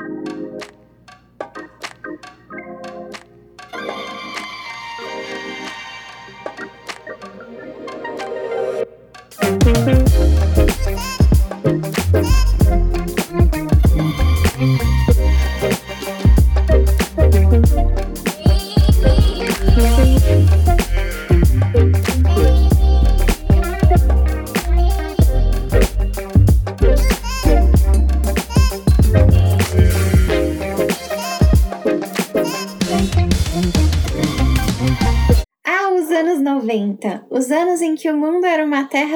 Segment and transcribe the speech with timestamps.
[0.00, 0.04] Ah,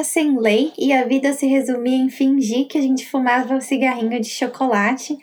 [0.03, 4.21] sem lei e a vida se resumia em fingir que a gente fumava o cigarrinho
[4.21, 5.17] de chocolate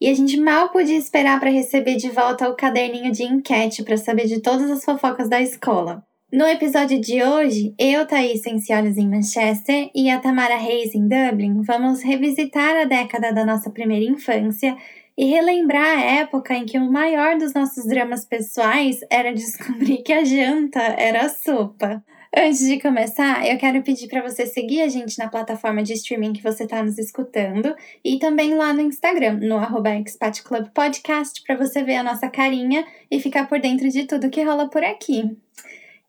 [0.00, 3.96] e a gente mal podia esperar para receber de volta o caderninho de enquete para
[3.96, 6.02] saber de todas as fofocas da escola.
[6.32, 11.60] No episódio de hoje, eu, Thaís Senciolhos em Manchester e a Tamara Reis em Dublin
[11.62, 14.76] vamos revisitar a década da nossa primeira infância
[15.18, 20.12] e relembrar a época em que o maior dos nossos dramas pessoais era descobrir que
[20.12, 22.02] a janta era sopa.
[22.32, 26.32] Antes de começar, eu quero pedir para você seguir a gente na plataforma de streaming
[26.32, 31.42] que você está nos escutando e também lá no Instagram, no arroba Expat Club Podcast,
[31.42, 34.84] para você ver a nossa carinha e ficar por dentro de tudo que rola por
[34.84, 35.36] aqui.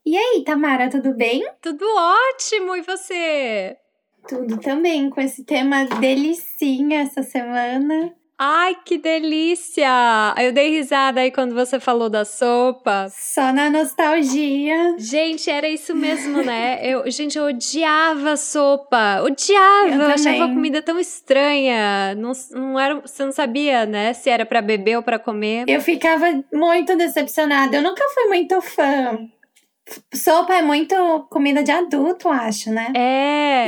[0.06, 1.44] E aí, Tamara, tudo bem?
[1.60, 3.76] Tudo ótimo, e você?
[4.28, 8.14] Tudo também, com esse tema delicinha essa semana.
[8.44, 9.86] Ai, que delícia!
[10.36, 13.06] Eu dei risada aí quando você falou da sopa.
[13.08, 14.96] Só na nostalgia.
[14.98, 16.80] Gente, era isso mesmo, né?
[16.82, 19.22] Eu, gente, eu odiava sopa.
[19.22, 19.94] Odiava!
[19.94, 22.16] Eu Eu, achava a comida tão estranha.
[22.16, 24.12] Não, não era, você não sabia, né?
[24.12, 25.64] Se era pra beber ou pra comer.
[25.68, 27.76] Eu ficava muito decepcionada.
[27.76, 29.20] Eu nunca fui muito fã.
[30.14, 30.94] Sopa é muito
[31.28, 32.92] comida de adulto, acho, né?
[32.96, 33.66] É.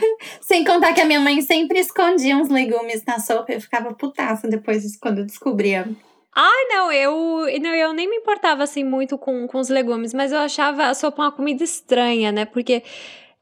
[0.40, 3.52] Sem contar que a minha mãe sempre escondia uns legumes na sopa.
[3.52, 5.88] Eu ficava putaça depois disso, quando eu descobria.
[6.34, 10.32] Ai, não, eu, não, eu nem me importava assim muito com, com os legumes, mas
[10.32, 12.44] eu achava a sopa uma comida estranha, né?
[12.44, 12.82] Porque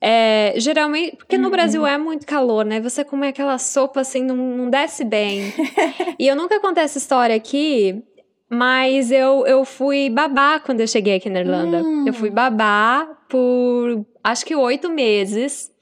[0.01, 1.51] é, geralmente, porque no Uhum.
[1.51, 2.81] Brasil é muito calor, né?
[2.81, 5.53] Você comer aquela sopa assim não, não desce bem.
[6.19, 8.03] e eu nunca contei essa história aqui,
[8.49, 11.83] mas eu, eu fui babá quando eu cheguei aqui na Irlanda.
[11.83, 12.05] Hum.
[12.07, 15.73] Eu fui babá por acho que oito meses.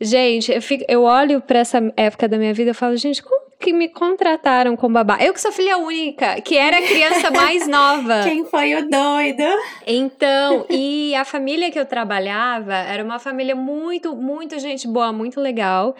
[0.00, 3.50] Gente, eu, fico, eu olho pra essa época da minha vida e falo, gente, como
[3.60, 5.18] que me contrataram como babá?
[5.20, 8.22] Eu que sou filha única, que era a criança mais nova.
[8.24, 9.44] Quem foi o doido?
[9.86, 15.38] Então, e a família que eu trabalhava era uma família muito, muito gente boa, muito
[15.38, 15.94] legal.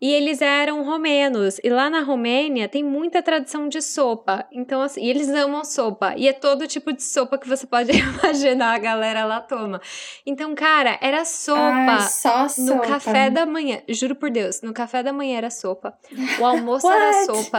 [0.00, 1.60] E eles eram romenos.
[1.62, 4.46] E lá na Romênia tem muita tradição de sopa.
[4.50, 6.14] Então, assim, eles amam sopa.
[6.16, 9.80] E é todo tipo de sopa que você pode imaginar a galera lá toma.
[10.24, 11.60] Então, cara, era sopa.
[11.60, 12.86] Ai, só No sopa.
[12.86, 15.92] café da manhã, juro por Deus, no café da manhã era sopa.
[16.38, 17.58] O almoço era sopa.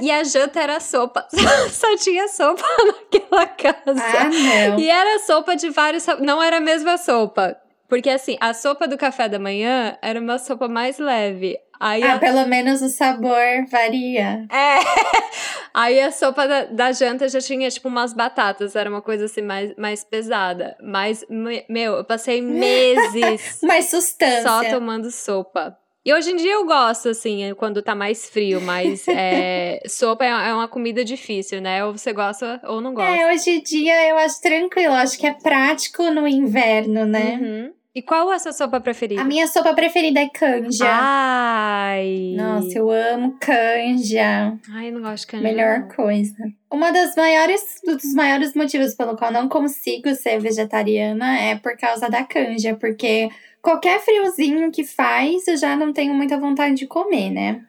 [0.00, 1.26] E a janta era sopa.
[1.72, 4.02] Só tinha sopa naquela casa.
[4.18, 4.28] Ah,
[4.68, 4.78] não.
[4.78, 6.06] E era sopa de vários.
[6.20, 7.56] Não era a mesma sopa.
[7.88, 11.58] Porque assim, a sopa do café da manhã era uma sopa mais leve.
[11.80, 12.18] Aí Ah, a...
[12.18, 14.44] pelo menos o sabor varia.
[14.52, 14.78] É.
[15.72, 18.76] Aí a sopa da, da janta já tinha, tipo, umas batatas.
[18.76, 20.76] Era uma coisa assim mais, mais pesada.
[20.82, 24.42] Mas, me- meu, eu passei meses Mais sustância.
[24.42, 25.76] só tomando sopa.
[26.04, 30.28] E hoje em dia eu gosto, assim, quando tá mais frio, mas é, sopa é
[30.28, 31.84] é uma comida difícil, né?
[31.84, 33.14] Ou você gosta ou não gosta.
[33.14, 34.94] É, hoje em dia eu acho tranquilo.
[34.94, 37.38] Acho que é prático no inverno, né?
[37.40, 37.72] Uhum.
[37.92, 39.20] E qual é a sua sopa preferida?
[39.20, 40.86] A minha sopa preferida é canja.
[40.88, 42.34] Ai!
[42.36, 44.56] Nossa, eu amo canja.
[44.72, 45.42] Ai, eu não gosto de canja.
[45.42, 45.88] Melhor não.
[45.88, 46.36] coisa.
[46.70, 51.76] Uma das maiores, um dos maiores motivos pelo qual não consigo ser vegetariana é por
[51.76, 53.28] causa da canja, porque
[53.60, 57.60] qualquer friozinho que faz, eu já não tenho muita vontade de comer, né?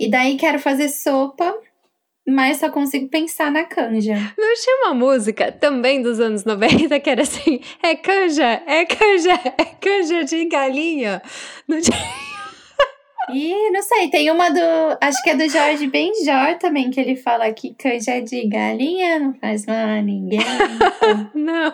[0.00, 1.54] E daí quero fazer sopa,
[2.30, 4.14] mas só consigo pensar na canja.
[4.38, 9.40] Não tinha uma música também dos anos 90 que era assim: é canja, é canja,
[9.58, 11.20] é canja de galinha.
[11.66, 12.30] Não tinha.
[13.32, 14.60] E não sei, tem uma do.
[15.00, 19.34] Acho que é do Jorge Benjor também, que ele fala que canja de galinha não
[19.34, 20.40] faz mal a ninguém.
[21.34, 21.72] Não,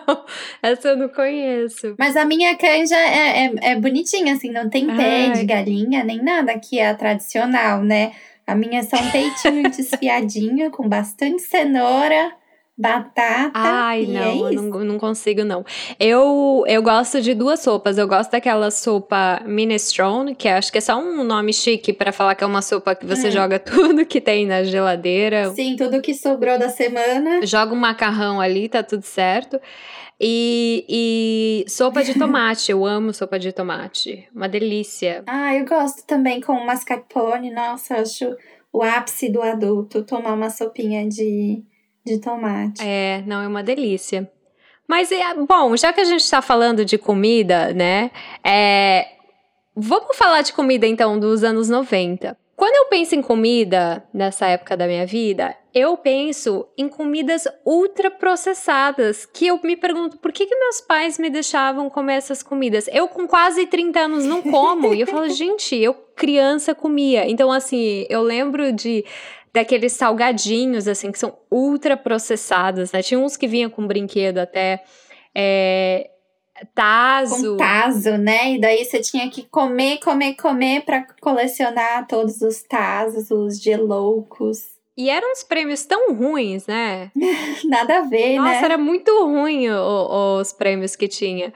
[0.61, 1.95] essa eu não conheço.
[1.97, 5.31] Mas a minha canja é, é, é bonitinha, assim, não tem pé Ai.
[5.31, 8.13] de galinha, nem nada que é a tradicional, né?
[8.47, 12.33] A minha é só um peitinho desfiadinho, com bastante cenoura,
[12.77, 13.51] batata.
[13.55, 15.65] Ai, e não, é eu não, não consigo, não.
[15.99, 17.97] Eu, eu gosto de duas sopas.
[17.97, 22.35] Eu gosto daquela sopa minestrone, que acho que é só um nome chique pra falar
[22.35, 23.31] que é uma sopa que você Hum.
[23.31, 25.51] joga tudo que tem na geladeira.
[25.55, 27.45] Sim, tudo que sobrou da semana.
[27.45, 29.59] Joga um macarrão ali, tá tudo certo.
[30.19, 34.27] E, e sopa de tomate, eu amo sopa de tomate.
[34.35, 35.23] Uma delícia.
[35.27, 37.51] Ah, eu gosto também com mascarpone.
[37.51, 38.35] Nossa, acho
[38.73, 41.63] o ápice do adulto, tomar uma sopinha de,
[42.07, 42.81] de tomate.
[42.81, 44.29] É, não, é uma delícia.
[44.87, 48.09] Mas, é, bom, já que a gente está falando de comida, né?
[48.43, 49.07] É,
[49.75, 52.37] vamos falar de comida, então, dos anos 90.
[52.57, 59.27] Quando eu penso em comida nessa época da minha vida, eu penso em comidas ultraprocessadas,
[59.27, 62.89] que eu me pergunto por que, que meus pais me deixavam comer essas comidas.
[62.91, 67.29] Eu com quase 30 anos não como, e eu falo, gente, eu criança comia.
[67.29, 69.05] Então assim, eu lembro de
[69.53, 73.01] daqueles salgadinhos assim que são ultraprocessados, né?
[73.01, 74.83] Tinha uns que vinham com brinquedo até
[75.33, 76.09] é,
[76.73, 77.51] tazo.
[77.51, 78.53] Com tazo, né?
[78.53, 84.77] E daí você tinha que comer, comer, comer para colecionar todos os tazos, os geloucos.
[84.97, 87.11] E eram uns prêmios tão ruins, né?
[87.65, 88.53] Nada a ver, Nossa, né?
[88.55, 91.53] Nossa, era muito ruim o, os prêmios que tinha.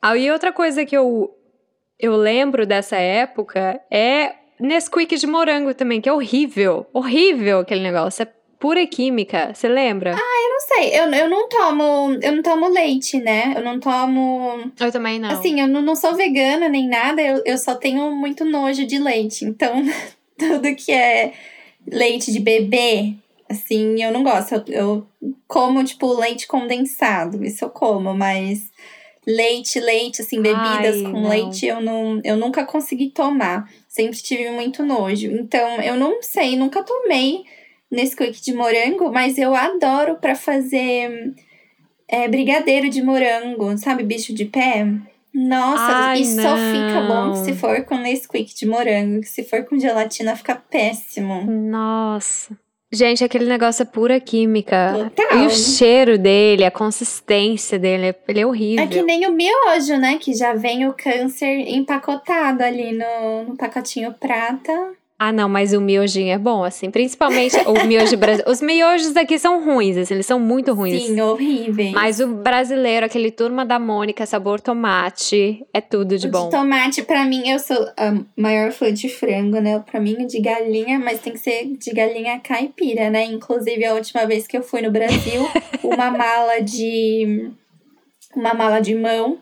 [0.00, 1.30] Aí outra coisa que eu,
[1.98, 6.86] eu lembro dessa época é Nesquik de morango também, que é horrível.
[6.92, 8.22] Horrível aquele negócio.
[8.22, 8.28] É
[8.60, 9.52] pura química.
[9.54, 10.14] Você lembra?
[10.14, 11.00] Ah, eu não sei.
[11.00, 12.18] Eu, eu não tomo.
[12.22, 13.54] Eu não tomo leite, né?
[13.56, 14.70] Eu não tomo.
[14.78, 15.30] Eu também não.
[15.30, 18.98] Assim, eu não, não sou vegana nem nada, eu, eu só tenho muito nojo de
[18.98, 19.44] leite.
[19.44, 19.82] Então,
[20.38, 21.32] tudo que é
[21.86, 23.14] leite de bebê,
[23.48, 24.52] assim, eu não gosto.
[24.52, 25.06] Eu, eu
[25.48, 27.42] como, tipo, leite condensado.
[27.42, 28.70] Isso eu como, mas
[29.26, 31.28] leite, leite, assim, bebidas Ai, com não.
[31.28, 33.70] leite, eu não, eu nunca consegui tomar.
[33.88, 35.30] Sempre tive muito nojo.
[35.30, 37.44] Então, eu não sei, nunca tomei
[37.90, 41.34] Nesquik de morango, mas eu adoro para fazer
[42.08, 44.04] é, brigadeiro de morango, sabe?
[44.04, 44.86] Bicho de pé.
[45.34, 46.42] Nossa, Ai, e não.
[46.42, 49.24] só fica bom se for com Nesquik de morango.
[49.24, 51.44] Se for com gelatina, fica péssimo.
[51.50, 52.56] Nossa.
[52.92, 55.10] Gente, aquele negócio é pura química.
[55.14, 55.38] Total.
[55.38, 58.84] E o cheiro dele, a consistência dele, ele é horrível.
[58.84, 60.18] É que nem o miojo, né?
[60.18, 64.72] Que já vem o câncer empacotado ali no, no pacotinho prata.
[65.22, 66.90] Ah, não, mas o miojinho é bom, assim.
[66.90, 68.48] Principalmente o miojo brasileiro.
[68.50, 71.02] Os miojos aqui são ruins, assim, eles são muito ruins.
[71.02, 71.92] Sim, horríveis.
[71.92, 76.44] Mas o brasileiro, aquele turma da Mônica, sabor tomate, é tudo de o bom.
[76.44, 79.78] De tomate, pra mim, eu sou a maior fã de frango, né?
[79.80, 83.26] Pra mim, de galinha, mas tem que ser de galinha caipira, né?
[83.26, 85.46] Inclusive, a última vez que eu fui no Brasil,
[85.84, 87.50] uma mala de.
[88.34, 89.36] Uma mala de mão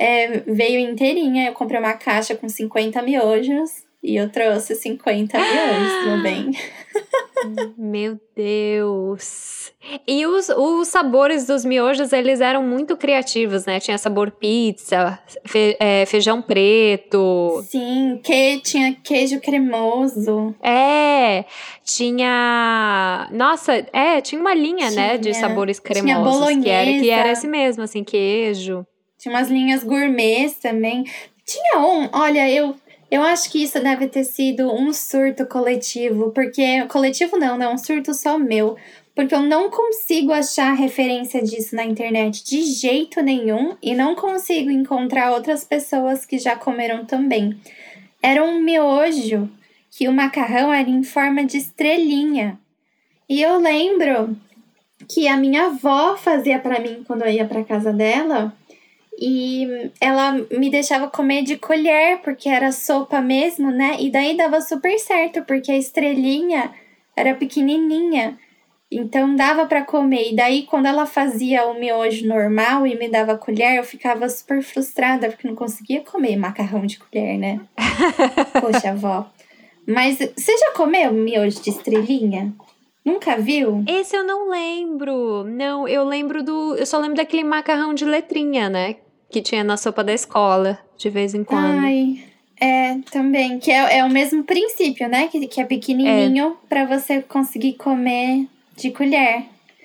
[0.00, 1.46] é, veio inteirinha.
[1.46, 3.84] Eu comprei uma caixa com 50 miojos.
[4.02, 6.50] E eu trouxe 50 milhões também.
[7.78, 9.72] Meu Deus!
[10.06, 13.78] E os, os sabores dos miojos, eles eram muito criativos, né?
[13.78, 17.62] Tinha sabor pizza, fe, é, feijão preto.
[17.68, 20.52] Sim, que, tinha queijo cremoso.
[20.62, 21.44] É,
[21.84, 23.28] tinha...
[23.30, 25.18] Nossa, é, tinha uma linha, tinha, né?
[25.18, 26.10] De sabores cremosos.
[26.10, 26.62] Tinha bolonhesa.
[26.62, 28.84] Que era, que era esse mesmo, assim, queijo.
[29.16, 31.04] Tinha umas linhas gourmets também.
[31.44, 32.74] Tinha um, olha, eu
[33.12, 36.86] eu acho que isso deve ter sido um surto coletivo, porque.
[36.86, 38.74] Coletivo não, é um surto só meu.
[39.14, 44.70] Porque eu não consigo achar referência disso na internet de jeito nenhum e não consigo
[44.70, 47.54] encontrar outras pessoas que já comeram também.
[48.22, 49.46] Era um miojo
[49.90, 52.58] que o macarrão era em forma de estrelinha.
[53.28, 54.34] E eu lembro
[55.06, 58.56] que a minha avó fazia para mim quando eu ia para casa dela
[59.24, 63.96] e ela me deixava comer de colher, porque era sopa mesmo, né?
[64.00, 66.72] E daí dava super certo, porque a estrelinha
[67.16, 68.36] era pequenininha.
[68.90, 70.32] Então dava para comer.
[70.32, 74.60] E daí quando ela fazia o miojo normal e me dava colher, eu ficava super
[74.60, 77.60] frustrada porque não conseguia comer macarrão de colher, né?
[78.60, 79.30] Poxa, avó.
[79.86, 82.52] Mas você já comeu miojo de estrelinha?
[83.04, 83.84] Nunca viu?
[83.86, 85.44] Esse eu não lembro.
[85.44, 86.74] Não, eu lembro do.
[86.74, 88.96] Eu só lembro daquele macarrão de letrinha, né?
[89.32, 91.80] Que tinha na sopa da escola, de vez em quando.
[91.80, 92.22] Ai,
[92.60, 93.58] é, também.
[93.58, 95.26] Que é, é o mesmo princípio, né?
[95.28, 96.68] Que, que é pequenininho é.
[96.68, 98.46] para você conseguir comer
[98.76, 99.44] de colher.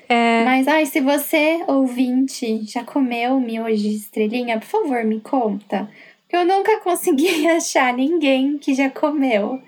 [0.09, 0.43] É.
[0.43, 5.89] Mas, ai, se você, ouvinte, já comeu miojo de estrelinha, por favor, me conta.
[6.29, 9.61] Eu nunca consegui achar ninguém que já comeu.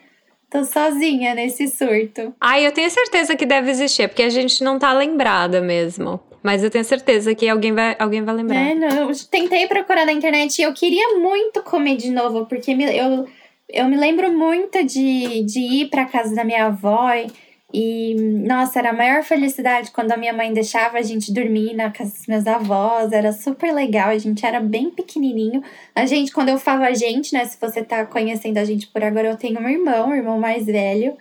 [0.50, 2.34] Tô sozinha nesse surto.
[2.42, 6.20] Ai, eu tenho certeza que deve existir, porque a gente não tá lembrada mesmo.
[6.42, 8.56] Mas eu tenho certeza que alguém vai, alguém vai lembrar.
[8.56, 12.72] É, não, eu tentei procurar na internet e eu queria muito comer de novo, porque
[12.72, 13.28] eu,
[13.70, 17.28] eu me lembro muito de, de ir pra casa da minha avó e
[17.72, 18.16] e,
[18.48, 22.12] nossa, era a maior felicidade quando a minha mãe deixava a gente dormir na casa
[22.12, 23.12] dos meus avós.
[23.12, 25.62] Era super legal, a gente era bem pequenininho.
[25.94, 27.46] A gente, quando eu falo a gente, né?
[27.46, 30.66] Se você tá conhecendo a gente por agora, eu tenho um irmão, um irmão mais
[30.66, 31.16] velho.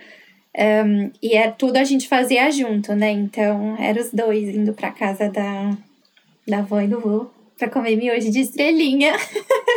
[0.59, 3.13] Um, e é tudo a gente fazia junto, né?
[3.13, 5.71] Então, eram os dois indo pra casa da,
[6.47, 9.13] da avó e do vô pra comer miojo de estrelinha.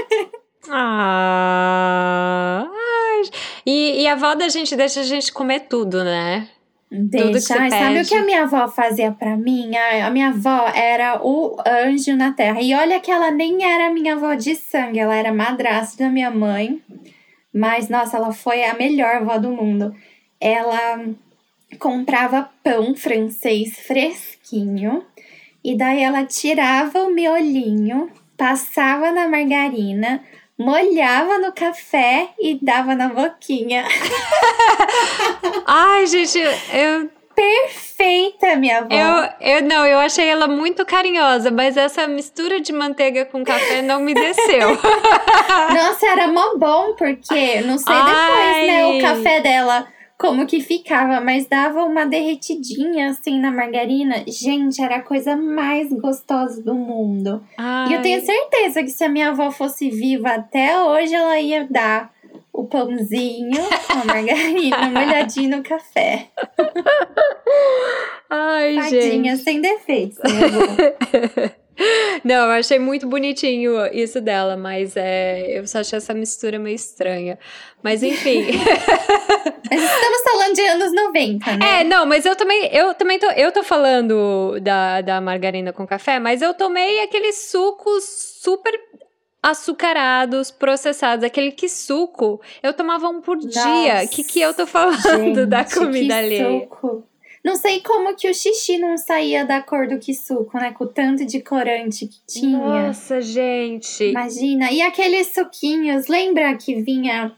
[0.70, 3.22] ah, ai,
[3.66, 6.48] E, e a avó da gente deixa a gente comer tudo, né?
[6.92, 7.70] Deixa.
[7.70, 9.76] sabe o que a minha avó fazia para mim?
[9.78, 12.62] A, a, minha avó era o anjo na terra.
[12.62, 16.30] E olha que ela nem era minha avó de sangue, ela era madrasta da minha
[16.30, 16.82] mãe.
[17.54, 19.96] Mas, nossa, ela foi a melhor avó do mundo.
[20.42, 21.06] Ela
[21.80, 25.06] comprava pão francês fresquinho.
[25.64, 30.24] E daí ela tirava o miolinho, passava na margarina,
[30.58, 33.86] molhava no café e dava na boquinha.
[35.66, 37.10] Ai, gente, eu.
[37.34, 38.88] Perfeita, minha avó.
[38.92, 43.82] Eu, eu não, eu achei ela muito carinhosa, mas essa mistura de manteiga com café
[43.82, 44.70] não me desceu.
[45.74, 48.68] Nossa, era mó bom, porque não sei depois, Ai.
[48.68, 48.86] né?
[48.86, 49.88] O café dela
[50.22, 54.24] como que ficava, mas dava uma derretidinha assim na margarina.
[54.28, 57.44] Gente, era a coisa mais gostosa do mundo.
[57.58, 57.90] Ai.
[57.90, 61.68] E eu tenho certeza que se a minha avó fosse viva até hoje, ela ia
[61.68, 62.14] dar
[62.54, 66.28] o pãozinho com a margarina molhadinho no café.
[68.30, 69.44] Ai, Tadinha, gente.
[69.44, 71.56] sem defeitos, minha avó.
[72.24, 76.76] Não, eu achei muito bonitinho isso dela, mas é, eu só achei essa mistura meio
[76.76, 77.38] estranha.
[77.84, 78.46] Mas enfim.
[79.70, 81.82] mas estamos falando de anos 90, né?
[81.82, 85.88] É, não, mas eu também, eu também tô, eu tô falando da, da margarina com
[85.88, 88.04] café, mas eu tomei aqueles sucos
[88.42, 88.72] super
[89.42, 92.40] açucarados, processados, aquele que suco.
[92.62, 94.04] Eu tomava um por Nossa, dia.
[94.06, 96.62] O que que eu tô falando gente, da comida ali?
[96.62, 97.11] Suco.
[97.44, 100.72] Não sei como que o xixi não saía da cor do suco, né?
[100.72, 102.58] Com o tanto de corante que tinha.
[102.58, 104.04] Nossa, gente.
[104.04, 104.72] Imagina.
[104.72, 107.32] E aqueles suquinhos, lembra que vinha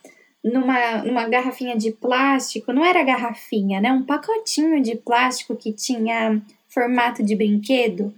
[0.43, 2.73] numa, numa garrafinha de plástico?
[2.73, 3.93] Não era garrafinha, né?
[3.93, 8.13] Um pacotinho de plástico que tinha formato de brinquedo.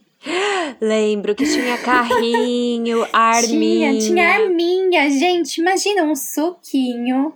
[0.82, 3.92] Lembro que tinha carrinho, arminha.
[4.00, 5.10] Tinha, tinha arminha.
[5.12, 7.32] Gente, imagina um suquinho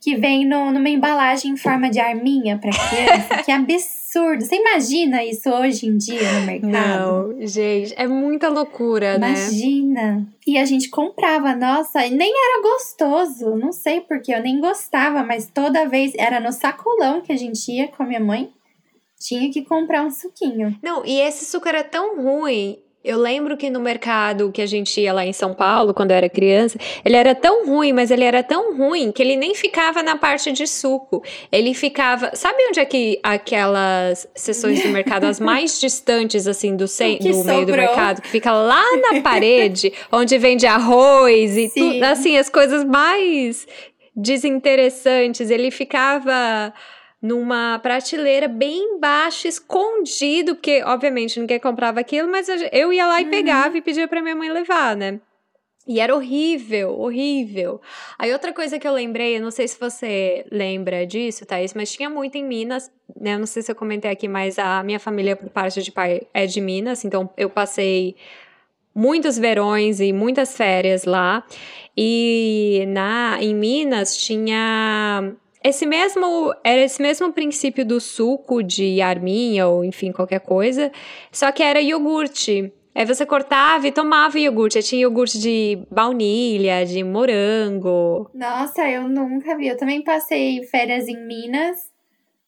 [0.00, 3.42] que vem no, numa embalagem em forma de arminha para criança.
[3.44, 4.42] que absurdo.
[4.42, 6.70] Você imagina isso hoje em dia no mercado?
[6.72, 9.20] Não, gente, é muita loucura, imagina.
[9.20, 10.12] né?
[10.12, 10.28] Imagina.
[10.46, 13.54] E a gente comprava, nossa, e nem era gostoso.
[13.56, 17.70] Não sei porque eu nem gostava, mas toda vez era no sacolão que a gente
[17.70, 18.50] ia com a minha mãe.
[19.20, 20.74] Tinha que comprar um suquinho.
[20.82, 25.00] Não, e esse suco era tão ruim eu lembro que no mercado que a gente
[25.00, 28.24] ia lá em São Paulo, quando eu era criança, ele era tão ruim, mas ele
[28.24, 31.22] era tão ruim que ele nem ficava na parte de suco.
[31.50, 32.32] Ele ficava.
[32.34, 37.64] Sabe onde é que aquelas sessões do mercado, as mais distantes, assim, do, do meio
[37.64, 42.84] do mercado, que fica lá na parede, onde vende arroz e tudo, assim, as coisas
[42.84, 43.66] mais
[44.14, 45.50] desinteressantes.
[45.50, 46.70] Ele ficava
[47.20, 53.24] numa prateleira bem embaixo, escondido, porque obviamente ninguém comprava aquilo, mas eu ia lá e
[53.24, 53.30] uhum.
[53.30, 55.20] pegava e pedia para minha mãe levar, né?
[55.86, 57.80] E era horrível, horrível.
[58.18, 61.92] Aí outra coisa que eu lembrei, eu não sei se você lembra disso, Thaís, mas
[61.92, 63.34] tinha muito em Minas, né?
[63.34, 66.22] Eu não sei se eu comentei aqui, mas a minha família, por parte de pai,
[66.32, 68.14] é de Minas, então eu passei
[68.94, 71.44] muitos verões e muitas férias lá.
[71.96, 79.68] E na em Minas tinha esse mesmo era esse mesmo princípio do suco de arminha
[79.68, 80.90] ou enfim qualquer coisa,
[81.30, 82.72] só que era iogurte.
[82.94, 84.78] Aí você cortava e tomava iogurte.
[84.78, 88.28] Aí tinha iogurte de baunilha, de morango.
[88.34, 89.68] Nossa, eu nunca vi.
[89.68, 91.78] Eu também passei férias em Minas,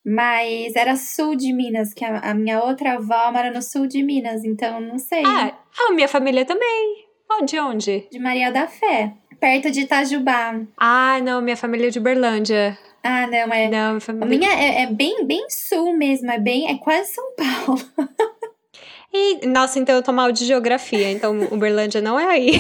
[0.05, 4.03] mas era sul de Minas, que a, a minha outra avó mora no sul de
[4.03, 5.23] Minas, então não sei.
[5.25, 5.53] Ah,
[5.89, 7.07] a minha família também.
[7.47, 8.07] De onde?
[8.11, 10.61] De Maria da Fé, perto de Itajubá.
[10.77, 12.77] Ah, não, minha família é de Uberlândia.
[13.03, 13.69] Ah, não, é.
[13.69, 16.71] Não, a minha é, é, bem, bem sul mesmo, é bem.
[16.71, 17.81] É quase São Paulo.
[19.15, 22.53] E, nossa, então eu tô mal de geografia, então Uberlândia não é aí.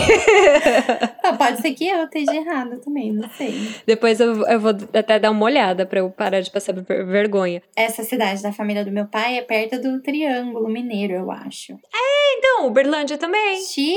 [1.25, 3.54] ah, pode ser que eu esteja errado também, não sei.
[3.87, 7.62] Depois eu, eu vou até dar uma olhada pra eu parar de passar vergonha.
[7.75, 11.72] Essa cidade da família do meu pai é perto do Triângulo Mineiro, eu acho.
[11.72, 13.56] É, então, Uberlândia também.
[13.62, 13.96] Xiii.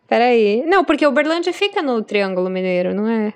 [0.09, 0.65] Peraí.
[0.67, 3.35] Não, porque Uberlândia fica no Triângulo Mineiro, não é?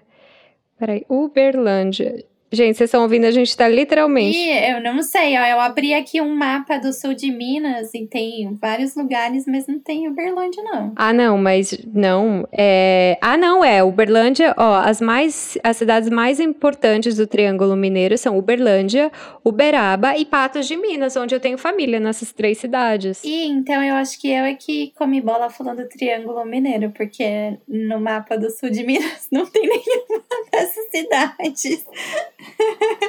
[0.78, 1.04] Peraí.
[1.08, 2.24] Uberlândia.
[2.52, 4.38] Gente, vocês estão ouvindo, a gente tá literalmente.
[4.38, 5.44] eu não sei, ó.
[5.46, 9.78] Eu abri aqui um mapa do sul de Minas e tem vários lugares, mas não
[9.78, 10.92] tem Uberlândia, não.
[10.94, 12.46] Ah, não, mas não.
[12.52, 13.16] É...
[13.22, 13.82] Ah, não, é.
[13.82, 15.56] Uberlândia, ó, as mais.
[15.64, 19.10] As cidades mais importantes do Triângulo Mineiro são Uberlândia,
[19.42, 23.22] Uberaba e Patos de Minas, onde eu tenho família nessas três cidades.
[23.24, 27.98] E então eu acho que eu é que comi bola falando Triângulo Mineiro, porque no
[27.98, 31.86] mapa do sul de Minas não tem nenhuma dessas cidades.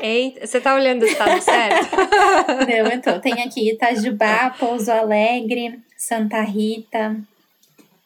[0.01, 1.95] Eita, você tá olhando o estado certo?
[1.95, 7.17] Não, então, tem aqui Itajubá, Pouso Alegre, Santa Rita,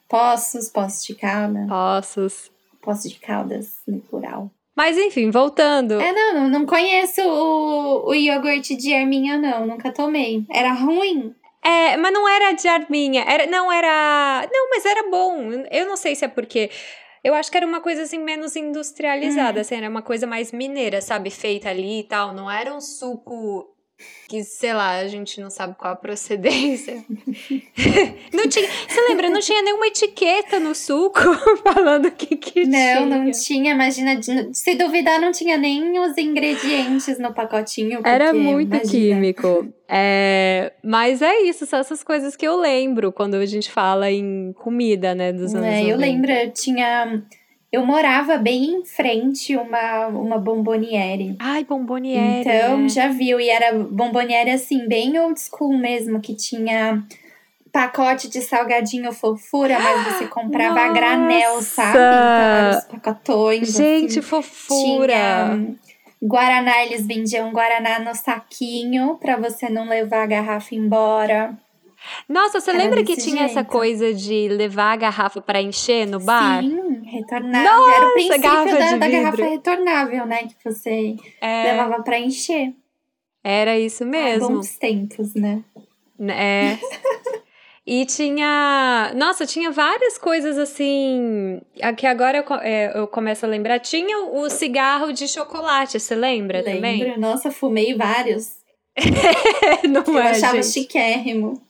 [0.08, 1.68] Poços, Poços de Caldas.
[1.68, 2.50] Poços.
[2.80, 4.50] Poços de Caldas, no plural.
[4.78, 6.00] Mas enfim, voltando.
[6.00, 9.66] É, não, não, não conheço o, o iogurte de arminha, não.
[9.66, 10.44] Nunca tomei.
[10.48, 11.34] Era ruim?
[11.64, 13.24] É, mas não era de arminha.
[13.26, 14.48] Era, não, era.
[14.52, 15.50] Não, mas era bom.
[15.70, 16.70] Eu não sei se é porque.
[17.28, 19.60] Eu acho que era uma coisa assim menos industrializada, hum.
[19.60, 21.28] assim, era uma coisa mais mineira, sabe?
[21.28, 22.32] Feita ali e tal.
[22.32, 23.76] Não era um suco
[24.28, 27.02] que, sei lá, a gente não sabe qual a procedência.
[28.32, 31.20] não tinha, você lembra, não tinha nenhuma etiqueta no suco
[31.64, 33.00] falando o que que não, tinha.
[33.00, 34.20] Não, não tinha, imagina,
[34.52, 38.00] se duvidar não tinha nem os ingredientes no pacotinho.
[38.04, 38.90] Era muito imagina.
[38.90, 39.72] químico.
[39.88, 44.52] É, mas é isso, são essas coisas que eu lembro quando a gente fala em
[44.52, 45.90] comida, né, dos anos é, 90.
[45.90, 47.22] Eu lembro, tinha
[47.70, 51.36] eu morava bem em frente uma, uma bomboniere.
[51.38, 52.40] Ai, bomboniere.
[52.40, 53.38] Então, já viu.
[53.38, 57.04] E era bomboniere, assim, bem old school mesmo, que tinha
[57.70, 60.90] pacote de salgadinho fofura, mas você comprava Nossa.
[60.90, 61.98] a granel, sabe?
[61.98, 63.72] Então, os pacotões.
[63.76, 65.14] Gente, assim, fofura!
[65.54, 65.76] Tinha
[66.22, 71.56] Guaraná, eles vendiam Guaraná no saquinho para você não levar a garrafa embora.
[72.28, 73.50] Nossa, você Era lembra que tinha jeito.
[73.50, 76.62] essa coisa de levar a garrafa para encher no bar?
[76.62, 77.70] Sim, retornável.
[77.70, 80.46] Nossa, Era o princípio da, da, garrafa retornável, né?
[80.46, 81.72] Que você é...
[81.72, 82.72] levava para encher.
[83.42, 84.46] Era isso mesmo.
[84.46, 85.62] Ah, bons tempos, né?
[86.20, 86.78] É.
[87.90, 89.12] E tinha.
[89.16, 91.58] Nossa, tinha várias coisas assim.
[91.80, 93.78] Aqui agora eu, é, eu começo a lembrar.
[93.78, 96.74] Tinha o cigarro de chocolate, você lembra Lembro.
[96.74, 97.18] também?
[97.18, 98.58] Nossa, fumei vários.
[99.88, 100.66] Não que é, eu achava gente.
[100.66, 101.62] chiquérrimo.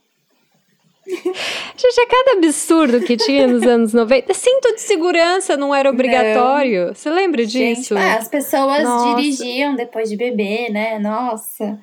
[1.76, 4.34] Gente, é cada absurdo que tinha nos anos 90.
[4.34, 6.88] Cinto de segurança não era obrigatório.
[6.88, 6.94] Não.
[6.94, 7.94] Você lembra disso?
[7.94, 9.16] Gente, as pessoas Nossa.
[9.16, 10.98] dirigiam depois de beber, né?
[10.98, 11.78] Nossa.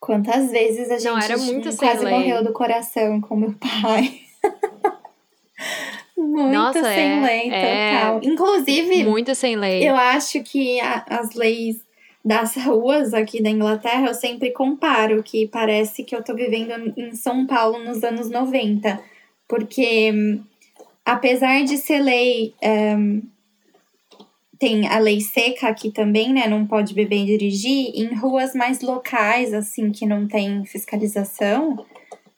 [0.00, 2.12] Quantas vezes a gente não, era muito quase lei.
[2.12, 4.20] morreu do coração com meu pai.
[6.16, 8.20] muito Nossa, sem é, lei, total.
[8.22, 9.88] É Inclusive, muito sem lei.
[9.88, 11.85] Eu acho que a, as leis
[12.26, 17.12] das ruas aqui da Inglaterra, eu sempre comparo que parece que eu tô vivendo em
[17.12, 19.00] São Paulo nos anos 90.
[19.46, 20.40] Porque,
[21.04, 22.52] apesar de ser lei,
[22.98, 23.22] um,
[24.58, 26.48] tem a lei seca aqui também, né?
[26.48, 27.92] Não pode beber e dirigir.
[27.94, 31.86] Em ruas mais locais, assim, que não tem fiscalização.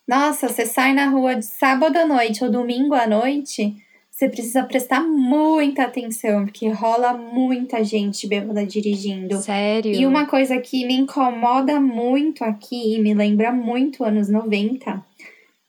[0.06, 3.74] Nossa, você sai na rua de sábado à noite ou domingo à noite
[4.18, 9.40] você precisa prestar muita atenção, porque rola muita gente bêbada dirigindo.
[9.40, 9.92] Sério?
[9.92, 15.04] E uma coisa que me incomoda muito aqui e me lembra muito anos 90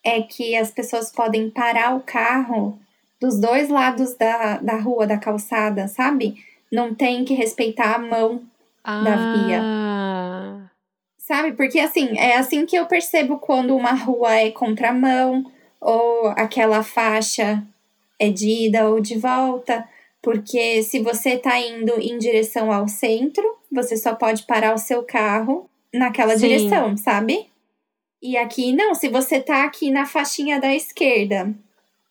[0.03, 2.79] é que as pessoas podem parar o carro
[3.21, 6.43] dos dois lados da, da rua, da calçada, sabe?
[6.71, 8.41] Não tem que respeitar a mão
[8.83, 9.03] ah.
[9.03, 9.61] da via.
[11.19, 11.51] Sabe?
[11.51, 15.45] Porque assim, é assim que eu percebo quando uma rua é contramão
[15.79, 17.63] ou aquela faixa
[18.19, 19.87] é de ida ou de volta,
[20.21, 25.03] porque se você está indo em direção ao centro, você só pode parar o seu
[25.03, 26.47] carro naquela Sim.
[26.47, 27.47] direção, sabe?
[28.21, 31.53] E aqui não, se você tá aqui na faixinha da esquerda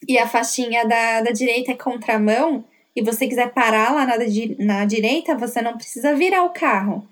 [0.09, 2.65] e a faixinha da, da direita é contramão,
[2.99, 4.17] e você quiser parar lá na,
[4.59, 7.07] na direita, você não precisa virar o carro.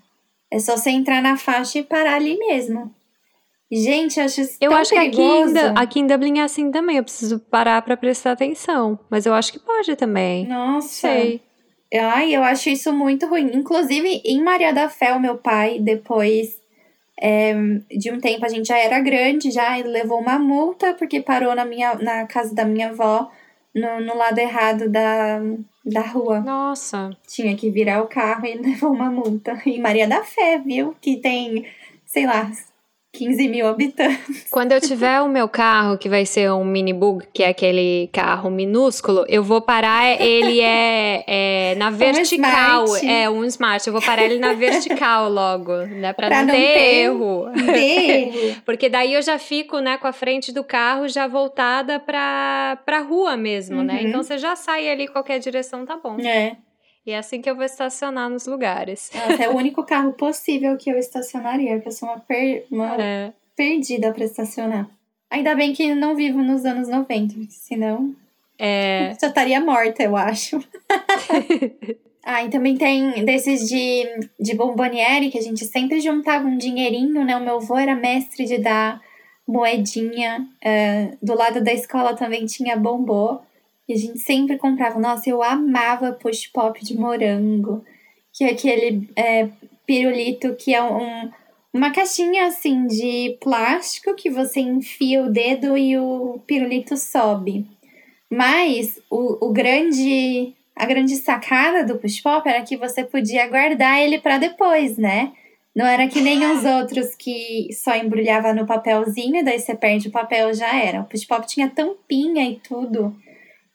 [0.50, 2.92] É só você entrar na faixa e parar ali mesmo.
[3.70, 5.16] Gente, acho isso Eu acho perigoso.
[5.16, 6.98] que aqui, ainda, aqui em Dublin é assim também.
[6.98, 8.98] Eu preciso parar para prestar atenção.
[9.10, 10.46] Mas eu acho que pode também.
[10.46, 10.88] Nossa.
[10.88, 11.42] Sei.
[11.94, 13.50] Ai, eu acho isso muito ruim.
[13.54, 16.60] Inclusive, em Maria da Fé, o meu pai, depois
[17.20, 17.54] é,
[17.90, 21.54] de um tempo, a gente já era grande, já ele levou uma multa porque parou
[21.54, 23.30] na, minha, na casa da minha avó,
[23.74, 25.40] no, no lado errado da,
[25.84, 26.40] da rua.
[26.40, 27.10] Nossa.
[27.26, 29.60] Tinha que virar o carro e ele levou uma multa.
[29.64, 30.94] Em Maria da Fé, viu?
[31.00, 31.66] Que tem,
[32.04, 32.50] sei lá,
[33.16, 34.46] 15 mil habitantes.
[34.50, 38.50] Quando eu tiver o meu carro, que vai ser um minibug, que é aquele carro
[38.50, 42.84] minúsculo, eu vou parar ele é, é na vertical.
[42.84, 43.86] Um é, um smart.
[43.86, 46.12] Eu vou parar ele na vertical logo, né?
[46.12, 47.48] Pra, pra não, não, ter, ter erro.
[47.66, 48.56] erro.
[48.64, 53.00] Porque daí eu já fico, né, com a frente do carro já voltada pra, pra
[53.00, 53.94] rua mesmo, né?
[53.94, 54.02] uhum.
[54.02, 54.08] né?
[54.08, 56.18] Então você já sai ali qualquer direção, tá bom.
[56.20, 56.56] É.
[57.06, 59.12] E é assim que eu vou estacionar nos lugares.
[59.14, 62.66] Nossa, é o único carro possível que eu estacionaria, porque eu sou uma, per...
[62.68, 63.32] uma é.
[63.54, 64.90] perdida para estacionar.
[65.30, 68.12] Ainda bem que não vivo nos anos 90, porque senão.
[68.58, 69.14] É.
[69.22, 70.58] Já estaria morta, eu acho.
[72.24, 74.04] ah, e também tem desses de,
[74.40, 77.36] de bomboniere, que a gente sempre juntava um dinheirinho, né?
[77.36, 79.00] O meu avô era mestre de dar
[79.46, 80.44] moedinha.
[80.60, 83.40] Uh, do lado da escola também tinha bombô.
[83.88, 84.98] E a gente sempre comprava.
[84.98, 87.84] Nossa, eu amava push pop de morango,
[88.32, 89.48] que é aquele é,
[89.86, 91.30] pirulito que é um,
[91.72, 97.66] uma caixinha assim de plástico que você enfia o dedo e o pirulito sobe.
[98.28, 104.02] Mas o, o grande a grande sacada do push pop era que você podia guardar
[104.02, 105.32] ele para depois, né?
[105.74, 110.08] Não era que nem os outros que só embrulhava no papelzinho e daí você perde
[110.08, 111.00] o papel já era.
[111.00, 113.16] O push pop tinha tampinha e tudo.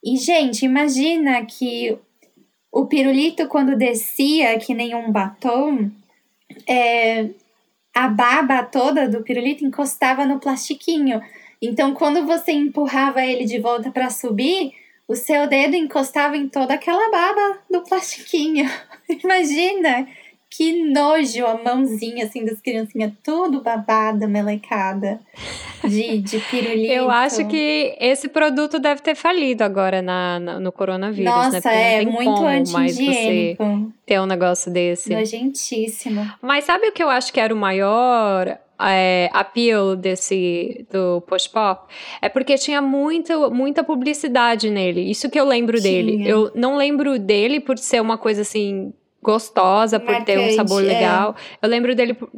[0.04, 1.98] E gente, imagina que
[2.72, 5.92] o pirulito quando descia que nem um batom,
[6.68, 7.30] é,
[7.94, 11.22] a baba toda do pirulito encostava no plastiquinho.
[11.62, 14.74] Então, quando você empurrava ele de volta para subir,
[15.08, 18.66] o seu dedo encostava em toda aquela baba do plastiquinho.
[19.24, 20.08] Imagina
[20.52, 25.22] que nojo a mãozinha assim das criancinhas, tudo babada, melecada
[25.82, 26.92] de, de pirulito.
[26.92, 31.32] Eu acho que esse produto deve ter falido agora na, na no coronavírus, né?
[31.32, 32.04] Nossa, né?
[32.04, 33.94] é muito anti-higiênico.
[34.06, 35.16] Ter um negócio desse.
[35.16, 36.30] Nojentíssimo.
[36.42, 41.50] Mas sabe o que eu acho que era o maior é, appeal desse do post
[41.50, 45.10] pop é porque tinha muita, muita publicidade nele.
[45.10, 45.94] Isso que eu lembro tinha.
[45.94, 46.28] dele.
[46.28, 50.84] Eu não lembro dele por ser uma coisa assim gostosa, por Marcante, ter um sabor
[50.84, 50.88] é.
[50.88, 51.36] legal.
[51.62, 51.66] É.
[51.66, 52.30] Eu lembro dele por,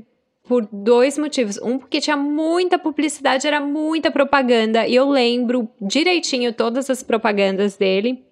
[0.48, 1.58] por dois motivos.
[1.62, 4.88] Um, porque tinha muita publicidade, era muita propaganda.
[4.88, 8.24] E eu lembro direitinho todas as propagandas dele.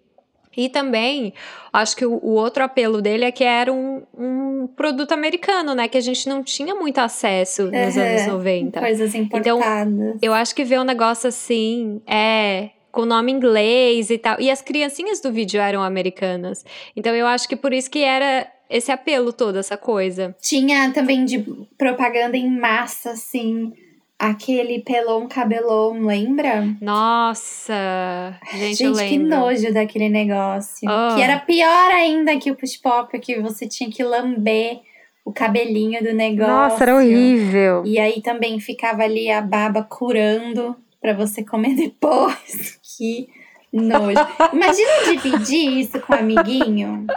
[0.55, 1.33] E também,
[1.71, 5.87] acho que o, o, outro apelo dele é que era um, um, produto americano, né?
[5.87, 8.79] Que a gente não tinha muito acesso nos uhum, anos 90.
[8.81, 9.47] Coisas importadas.
[9.47, 14.39] Então, eu acho que ver um negócio assim, é com nome inglês e tal.
[14.39, 16.65] E as criancinhas do vídeo eram americanas.
[16.95, 20.35] Então eu acho que por isso que era esse apelo todo, essa coisa.
[20.41, 21.39] Tinha também de
[21.77, 23.73] propaganda em massa, assim.
[24.17, 26.63] Aquele pelão cabelão, lembra?
[26.79, 28.37] Nossa!
[28.53, 30.87] Gente, gente que nojo daquele negócio.
[30.87, 31.15] Oh.
[31.15, 34.79] Que era pior ainda que o push pop, que você tinha que lamber
[35.25, 36.53] o cabelinho do negócio.
[36.53, 37.83] Nossa, era horrível.
[37.83, 42.79] E aí também ficava ali a baba curando para você comer depois.
[42.97, 43.27] que
[43.73, 44.19] nojo.
[44.53, 47.07] Imagina dividir isso com um amiguinho.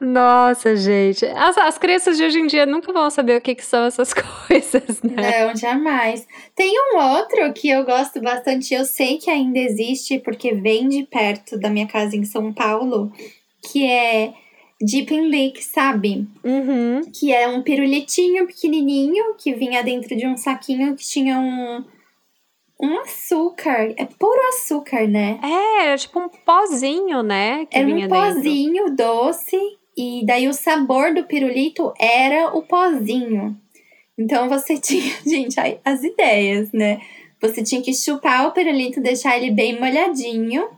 [0.00, 1.24] Nossa, gente.
[1.26, 4.12] As, as crianças de hoje em dia nunca vão saber o que, que são essas
[4.48, 5.46] coisas, né?
[5.46, 6.26] Não, jamais.
[6.54, 11.04] Tem um outro que eu gosto bastante, eu sei que ainda existe, porque vem de
[11.04, 13.12] perto da minha casa em São Paulo,
[13.62, 14.34] que é
[14.84, 16.26] Deep in Leak, sabe?
[16.42, 17.02] Uhum.
[17.12, 21.84] Que é um pirulitinho pequenininho que vinha dentro de um saquinho que tinha um
[22.80, 23.94] um açúcar.
[23.96, 25.38] É puro açúcar, né?
[25.42, 27.66] É, era tipo um pozinho, né?
[27.66, 28.96] Que era um pozinho dentro.
[28.96, 29.56] doce.
[29.96, 33.56] E daí o sabor do pirulito era o pozinho.
[34.18, 37.00] Então você tinha, gente, as ideias, né?
[37.40, 40.68] Você tinha que chupar o pirulito, deixar ele bem molhadinho,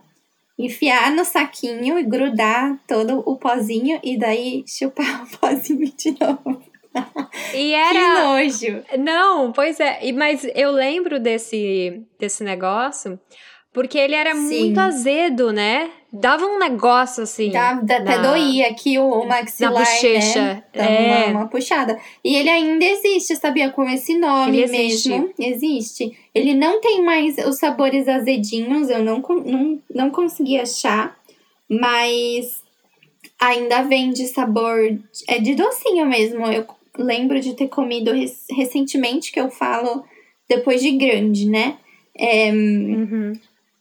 [0.57, 6.61] enfiar no saquinho e grudar todo o pozinho e daí chupar o pozinho de novo.
[7.53, 7.93] E era.
[7.93, 8.83] Que nojo.
[8.97, 10.11] Não, pois é.
[10.13, 13.19] Mas eu lembro desse, desse negócio
[13.77, 14.39] porque ele era Sim.
[14.39, 15.91] muito azedo, né?
[16.11, 17.51] Dava um negócio assim.
[17.51, 18.17] Dá, até na...
[18.17, 20.41] doía aqui o maxilar, na bochecha.
[20.41, 20.63] Né?
[20.73, 21.25] é.
[21.25, 21.99] Uma, uma, puxada.
[22.23, 23.69] E ele ainda existe, sabia?
[23.69, 25.09] Com esse nome ele existe.
[25.09, 25.33] mesmo.
[25.37, 26.17] Existe.
[26.33, 31.15] Ele não tem mais os sabores azedinhos, eu não, não, não consegui achar.
[31.69, 32.63] Mas
[33.39, 34.97] ainda vem de sabor.
[35.27, 36.47] É de docinho mesmo.
[36.47, 36.65] Eu
[36.97, 38.11] lembro de ter comido
[38.49, 40.03] recentemente, que eu falo
[40.49, 41.77] depois de grande, né?
[42.17, 43.33] É, uhum.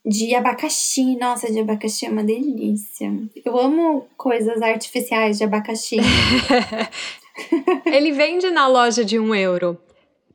[0.06, 1.16] De abacaxi.
[1.16, 3.12] Nossa, de abacaxi é uma delícia.
[3.44, 5.96] Eu amo coisas artificiais de abacaxi.
[7.86, 9.78] Ele vende na loja de um euro.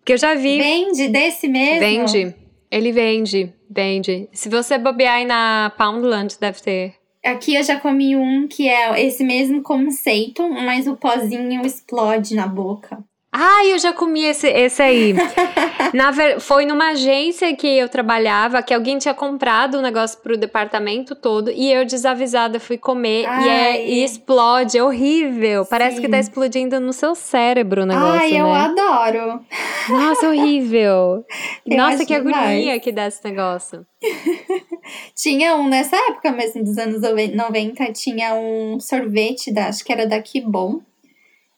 [0.04, 0.58] Que eu já vi.
[0.58, 1.80] Vende desse mesmo?
[1.80, 2.36] Vende.
[2.70, 4.30] Ele vende, vende.
[4.32, 6.96] Se você bobear aí na Poundland, deve ter.
[7.24, 12.48] Aqui eu já comi um que é esse mesmo conceito, mas o pozinho explode na
[12.48, 13.04] boca.
[13.34, 15.14] Ah, eu já comi esse, esse aí.
[15.96, 16.42] Na ver...
[16.42, 21.16] Foi numa agência que eu trabalhava, que alguém tinha comprado o um negócio pro departamento
[21.16, 25.64] todo, e eu desavisada fui comer e, é, e explode, é horrível.
[25.64, 25.70] Sim.
[25.70, 28.42] Parece que tá explodindo no seu cérebro o negócio, Ai, né?
[28.42, 29.40] eu adoro.
[29.88, 31.26] Nossa, horrível.
[31.66, 32.36] Nossa, que demais.
[32.36, 33.86] agonia que dá esse negócio.
[35.16, 40.06] tinha um, nessa época mesmo, dos anos 90, tinha um sorvete, da, acho que era
[40.06, 40.82] da Kibon,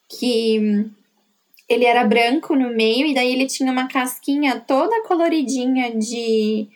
[0.07, 0.91] que
[1.73, 6.67] ele era branco no meio e daí ele tinha uma casquinha toda coloridinha de,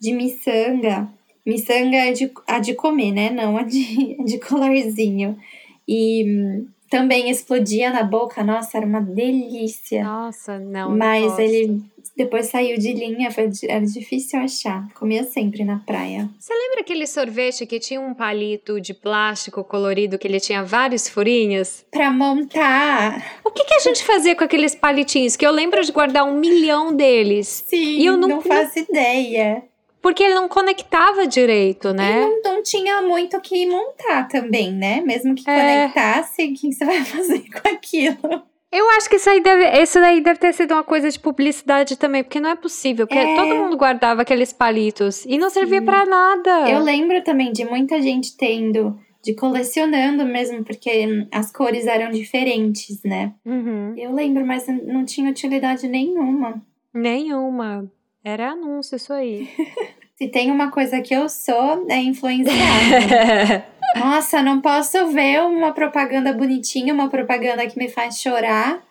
[0.00, 1.08] de miçanga.
[1.44, 3.30] Miçanga é de, a de comer, né?
[3.30, 5.38] Não a de, de colorzinho.
[5.86, 8.42] E hum, também explodia na boca.
[8.42, 10.02] Nossa, era uma delícia.
[10.02, 10.96] Nossa, não.
[10.96, 11.82] Mas ele
[12.16, 14.88] depois saiu de linha, foi, era difícil achar.
[14.94, 16.30] Comia sempre na praia.
[16.38, 21.08] Você lembra aquele sorvete que tinha um palito de plástico colorido que ele tinha vários
[21.08, 21.84] furinhos?
[21.90, 23.38] Pra montar.
[23.44, 25.36] O que, que a gente fazia com aqueles palitinhos?
[25.36, 27.64] Que eu lembro de guardar um milhão deles.
[27.68, 29.62] Sim, e eu não, não faço ideia.
[30.00, 32.20] Porque ele não conectava direito, né?
[32.20, 35.02] Não, não, tinha muito o que montar também, né?
[35.02, 35.60] Mesmo que é.
[35.60, 38.42] conectasse, o que você vai fazer com aquilo?
[38.70, 41.96] Eu acho que isso aí deve, isso daí deve ter sido uma coisa de publicidade
[41.96, 43.36] também, porque não é possível, porque é.
[43.36, 46.68] todo mundo guardava aqueles palitos e não servia para nada.
[46.68, 53.02] Eu lembro também de muita gente tendo, de colecionando mesmo, porque as cores eram diferentes,
[53.04, 53.32] né?
[53.44, 53.94] Uhum.
[53.96, 56.60] Eu lembro, mas não tinha utilidade nenhuma.
[56.92, 57.90] Nenhuma.
[58.24, 59.48] Era anúncio isso aí.
[60.18, 63.66] Se tem uma coisa que eu sou, é influenciada.
[63.98, 68.82] Nossa, não posso ver uma propaganda bonitinha, uma propaganda que me faz chorar,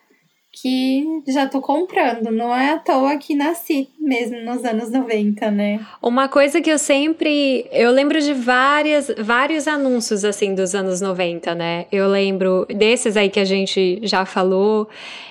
[0.61, 2.31] que já tô comprando.
[2.31, 5.85] Não é à toa que nasci mesmo nos anos 90, né?
[6.01, 7.67] Uma coisa que eu sempre.
[7.71, 11.85] Eu lembro de várias, vários anúncios, assim, dos anos 90, né?
[11.91, 14.87] Eu lembro desses aí que a gente já falou.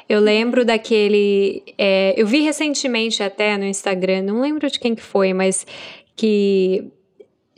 [0.08, 1.62] Eu lembro daquele.
[1.78, 5.66] É, eu vi recentemente até no Instagram, não lembro de quem que foi, mas
[6.14, 6.92] que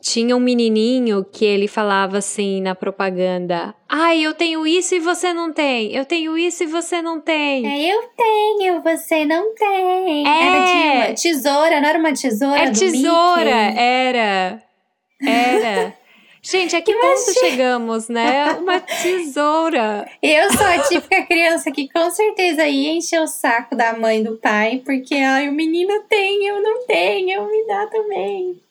[0.08, 5.32] tinha um menininho que ele falava assim na propaganda: Ai, eu tenho isso e você
[5.32, 5.92] não tem.
[5.92, 7.66] Eu tenho isso e você não tem.
[7.66, 10.26] É, eu tenho, você não tem.
[10.26, 10.42] É.
[10.42, 12.60] Era de tesoura, não era uma tesoura?
[12.60, 13.78] É tesoura, Mickey?
[13.78, 14.62] era.
[15.20, 15.94] Era.
[16.40, 18.52] Gente, a que ponto chegamos, né?
[18.52, 20.08] Uma tesoura.
[20.22, 24.24] Eu sou a típica criança que com certeza ia encher o saco da mãe e
[24.24, 28.62] do pai, porque ai, o menino tem, eu não tenho, me dá também.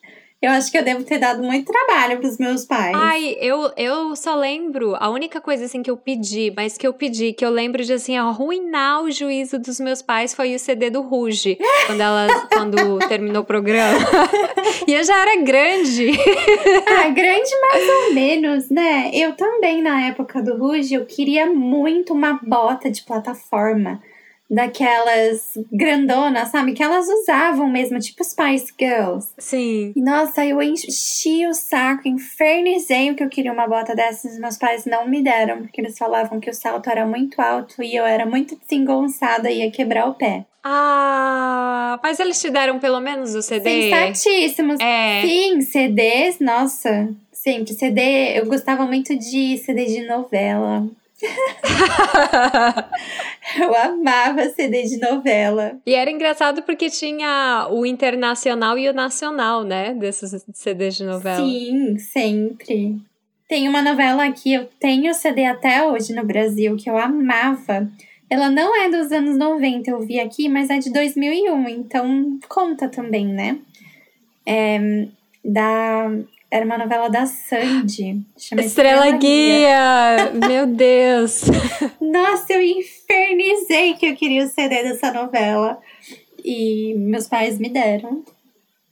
[0.46, 2.96] Eu acho que eu devo ter dado muito trabalho pros meus pais.
[2.96, 6.94] Ai, eu, eu só lembro, a única coisa assim que eu pedi, mas que eu
[6.94, 10.92] pedi, que eu lembro de assim, arruinar o juízo dos meus pais foi o CD
[10.92, 13.98] do Ruge, quando ela quando terminou o programa.
[14.88, 16.12] e eu já era grande.
[16.14, 19.10] ah, grande mais ou menos, né?
[19.16, 24.00] Eu também, na época do Ruge, eu queria muito uma bota de plataforma
[24.50, 26.74] daquelas grandonas, sabe?
[26.74, 29.30] Que elas usavam mesmo, tipo Spice Girls.
[29.38, 29.94] Sim.
[29.96, 34.40] E nossa, eu enchi o saco, infernizei o que eu queria uma bota dessas.
[34.40, 37.96] Meus pais não me deram, porque eles falavam que o salto era muito alto e
[37.96, 40.46] eu era muito desengonçada e ia quebrar o pé.
[40.64, 43.92] Ah, mas eles te deram pelo menos o CD?
[43.92, 44.80] Sensatíssimos.
[44.80, 45.22] É.
[45.22, 47.74] Sim, CDs, nossa, sempre.
[47.74, 50.88] CD, eu gostava muito de CD de novela.
[53.60, 55.80] eu amava CD de novela.
[55.86, 59.94] E era engraçado porque tinha o internacional e o nacional, né?
[59.94, 61.46] Desses CDs de novela.
[61.46, 63.00] Sim, sempre.
[63.48, 67.90] Tem uma novela que eu tenho CD até hoje no Brasil, que eu amava.
[68.30, 72.90] Ela não é dos anos 90, eu vi aqui, mas é de 2001, então conta
[72.90, 73.58] também, né?
[74.46, 75.08] É,
[75.44, 76.12] da
[76.50, 78.22] era uma novela da Sandy.
[78.38, 80.32] Chama Estrela, Estrela Guia.
[80.32, 80.32] Guia.
[80.48, 81.44] Meu Deus!
[82.00, 85.80] Nossa, eu infernizei que eu queria o CD dessa novela.
[86.44, 88.24] E meus pais me deram.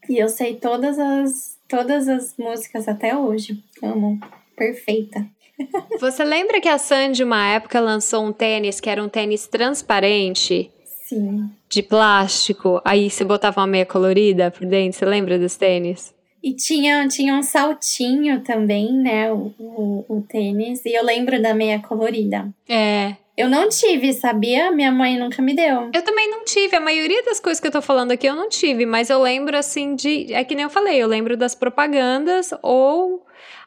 [0.10, 3.64] E eu sei todas as, todas as músicas até hoje.
[3.82, 4.20] Amo.
[4.56, 5.26] Perfeita.
[6.00, 10.72] Você lembra que a Sandy, uma época, lançou um tênis que era um tênis transparente?
[11.08, 11.50] Sim.
[11.70, 12.82] De plástico.
[12.84, 14.98] Aí você botava uma meia colorida por dentro.
[14.98, 16.14] Você lembra dos tênis?
[16.44, 19.32] E tinha, tinha um saltinho também, né?
[19.32, 20.86] O, o, o, tênis.
[20.86, 22.54] E eu lembro da meia colorida.
[22.68, 23.16] É.
[23.38, 24.70] Eu não tive, sabia?
[24.70, 25.90] Minha mãe nunca me deu.
[25.94, 26.76] Eu também não tive.
[26.76, 28.86] A maioria das coisas que eu tô falando aqui eu não tive.
[28.86, 30.34] Mas eu lembro, assim, de.
[30.34, 33.26] É que nem eu falei, eu lembro das propagandas ou.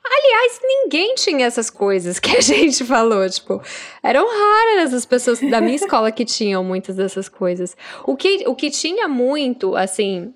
[0.08, 3.60] Aliás, ninguém tinha essas coisas que a gente falou, tipo,
[4.02, 7.74] eram raras as pessoas da minha escola que tinham muitas dessas coisas.
[8.04, 10.32] O que, o que tinha muito, assim,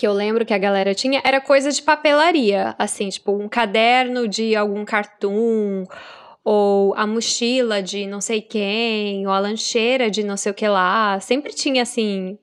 [0.00, 4.26] que eu lembro que a galera tinha era coisa de papelaria, assim, tipo um caderno
[4.26, 5.84] de algum cartoon,
[6.42, 10.66] ou a mochila de não sei quem, ou a lancheira de não sei o que
[10.66, 11.20] lá.
[11.20, 12.38] Sempre tinha, assim,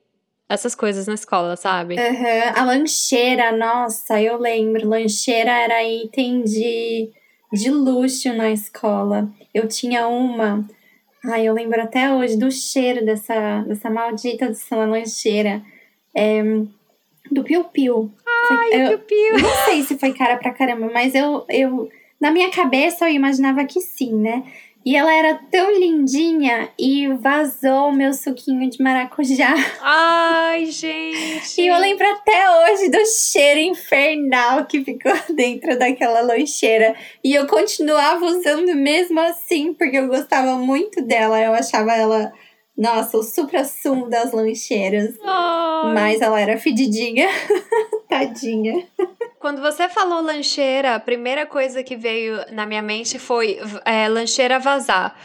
[0.48, 1.96] essas coisas na escola, sabe?
[1.96, 2.52] Uhum.
[2.54, 4.88] A lancheira, nossa, eu lembro.
[4.88, 7.10] Lancheira era item de,
[7.52, 9.28] de luxo na escola.
[9.52, 10.64] Eu tinha uma.
[11.24, 15.60] Ai, eu lembro até hoje do cheiro dessa, dessa maldita dessa lancheira.
[16.16, 16.40] É,
[17.30, 18.10] do Piu Piu.
[18.50, 19.38] Ai, eu, Piu Piu.
[19.42, 21.88] Não sei se foi cara pra caramba, mas eu, eu.
[22.20, 24.42] Na minha cabeça eu imaginava que sim, né?
[24.84, 29.54] E ela era tão lindinha e vazou o meu suquinho de maracujá.
[29.82, 31.60] Ai, gente!
[31.60, 36.94] E eu lembro até hoje do cheiro infernal que ficou dentro daquela lancheira.
[37.22, 41.38] E eu continuava usando mesmo assim, porque eu gostava muito dela.
[41.38, 42.32] Eu achava ela
[42.78, 45.18] nossa, o supra-sumo das lancheiras.
[45.20, 45.88] Oh.
[45.92, 47.28] Mas ela era fedidinha.
[48.08, 48.86] Tadinha.
[49.40, 54.60] Quando você falou lancheira, a primeira coisa que veio na minha mente foi é, lancheira
[54.60, 55.16] vazar.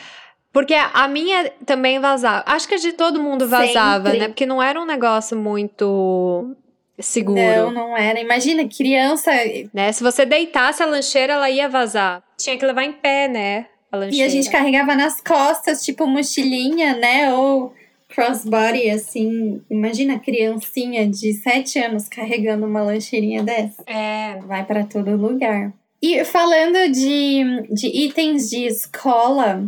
[0.51, 2.43] Porque a minha também vazava.
[2.47, 4.19] Acho que a de todo mundo vazava, Sempre.
[4.19, 4.27] né?
[4.27, 6.55] Porque não era um negócio muito
[6.99, 7.39] seguro.
[7.39, 8.19] Não, não era.
[8.19, 9.31] Imagina, criança.
[9.71, 9.91] Né?
[9.91, 12.23] Se você deitasse a lancheira, ela ia vazar.
[12.37, 13.67] Tinha que levar em pé, né?
[13.93, 14.15] A lancheira.
[14.15, 17.31] E a gente carregava nas costas, tipo mochilinha, né?
[17.31, 17.71] Ou
[18.09, 19.61] crossbody, assim.
[19.69, 23.83] Imagina a criancinha de 7 anos carregando uma lancheirinha dessa.
[23.85, 24.39] É.
[24.47, 25.71] Vai para todo lugar.
[26.01, 29.63] E falando de, de itens de escola,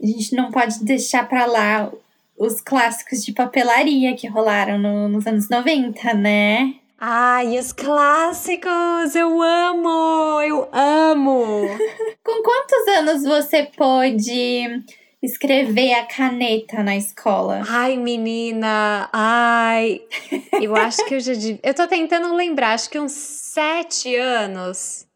[0.00, 1.92] a gente não pode deixar para lá
[2.38, 6.74] os clássicos de papelaria que rolaram no, nos anos 90, né?
[7.06, 9.14] Ai, os clássicos!
[9.14, 10.40] Eu amo!
[10.40, 11.68] Eu amo!
[12.24, 14.82] Com quantos anos você pôde
[15.22, 17.60] escrever a caneta na escola?
[17.68, 19.10] Ai, menina!
[19.12, 20.00] Ai!
[20.62, 21.32] Eu acho que eu já.
[21.62, 25.06] Eu tô tentando lembrar, acho que uns sete anos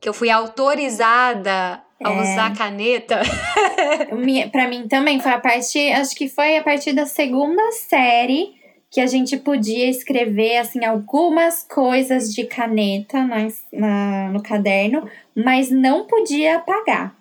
[0.00, 2.20] que eu fui autorizada a é.
[2.22, 3.20] usar caneta.
[4.50, 8.61] para mim também foi a partir, acho que foi a partir da segunda série
[8.92, 15.70] que a gente podia escrever assim algumas coisas de caneta na, na, no caderno, mas
[15.70, 17.16] não podia apagar.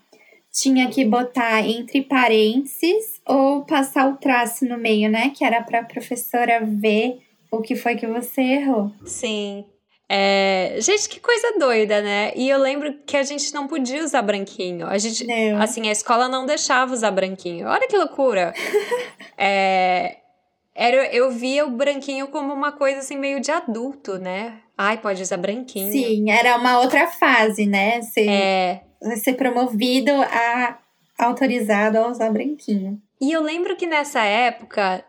[0.51, 5.31] Tinha que botar entre parênteses ou passar o traço no meio, né?
[5.33, 8.91] Que era para a professora ver o que foi que você errou.
[9.05, 9.63] Sim.
[10.09, 12.33] É, gente, que coisa doida, né?
[12.35, 14.87] E eu lembro que a gente não podia usar branquinho.
[14.87, 15.61] A gente, não.
[15.61, 17.65] assim, a escola não deixava usar branquinho.
[17.65, 18.53] Olha que loucura.
[19.37, 20.17] é,
[20.75, 24.59] era, eu via o branquinho como uma coisa assim meio de adulto, né?
[24.77, 25.91] Ai, pode usar branquinho.
[25.91, 28.01] Sim, era uma outra fase, né?
[28.01, 28.83] Ser, é.
[29.17, 30.77] ser promovido a
[31.19, 32.99] autorizado a usar branquinho.
[33.19, 35.03] E eu lembro que nessa época,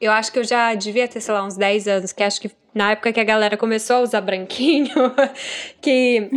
[0.00, 2.50] eu acho que eu já devia ter, sei lá, uns 10 anos, que acho que
[2.74, 4.90] na época que a galera começou a usar branquinho,
[5.80, 6.28] que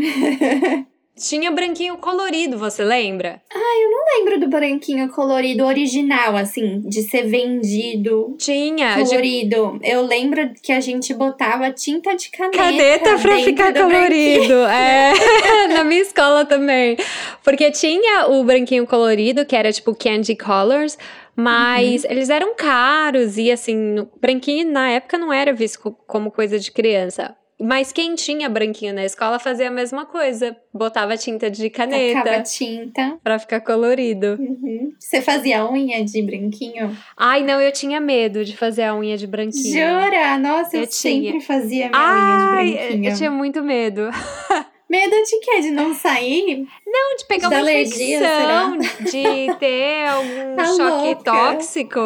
[1.16, 3.42] tinha branquinho colorido, você lembra?
[3.54, 8.36] Ah, eu não lembro do branquinho colorido original, assim, de ser vendido.
[8.38, 8.96] Tinha.
[8.96, 9.80] Colorido.
[9.80, 9.92] De...
[9.92, 12.58] Eu lembro que a gente botava tinta de caneta.
[12.58, 14.54] Caneta pra ficar colorido.
[14.66, 15.14] É.
[15.74, 16.98] Na minha escola também.
[17.44, 20.98] Porque tinha o branquinho colorido, que era tipo candy colors.
[21.36, 22.12] Mas uhum.
[22.12, 27.36] eles eram caros e assim, branquinho na época não era visto como coisa de criança.
[27.60, 30.56] Mas quem tinha branquinho na escola fazia a mesma coisa.
[30.74, 32.24] Botava tinta de caneta.
[32.24, 33.20] Tacava tinta.
[33.24, 34.38] Pra ficar colorido.
[34.40, 34.94] Uhum.
[35.00, 36.96] Você fazia unha de branquinho?
[37.16, 39.74] Ai, não, eu tinha medo de fazer a unha de branquinho.
[39.74, 40.38] Jura?
[40.38, 43.12] Nossa, eu, eu sempre fazia minha Ai, unha de branquinho.
[43.12, 44.10] Eu tinha muito medo.
[44.94, 45.60] Medo de quê?
[45.60, 46.68] De não sair?
[46.86, 48.78] Não, de pegar de uma alergia, infecção,
[49.10, 51.24] de ter algum tá choque louca.
[51.24, 52.00] tóxico.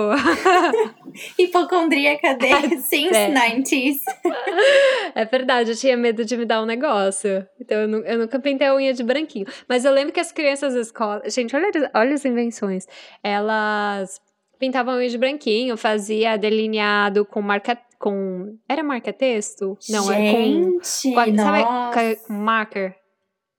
[1.37, 3.29] Hipocondríaca desde since é.
[3.29, 3.97] 90s.
[5.13, 7.45] É verdade, eu tinha medo de me dar um negócio.
[7.59, 9.47] Então eu, eu nunca pintei a unha de branquinho.
[9.67, 11.21] Mas eu lembro que as crianças da escola.
[11.29, 12.87] Gente, olha, olha as invenções.
[13.21, 14.21] Elas
[14.57, 18.57] pintavam unha de branquinho, fazia delineado com marca com.
[18.67, 19.77] Era marca-texto?
[19.89, 20.71] Não, Gente, era com.
[20.73, 20.83] com
[21.37, 22.95] sabe, com marker.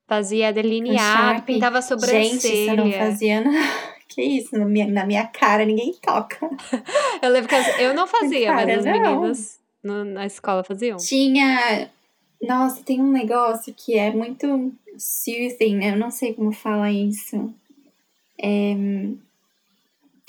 [0.07, 2.29] Fazia delineado, pintava a sobrancelha.
[2.31, 3.43] Gente, isso não fazia.
[4.09, 6.49] Que isso, na minha, na minha cara ninguém toca.
[7.21, 10.97] eu lembro que eu não fazia, cara, mas as meninas no, na escola faziam.
[10.97, 11.91] Tinha.
[12.41, 17.53] Nossa, tem um negócio que é muito soothing, eu não sei como fala isso.
[18.41, 18.73] É,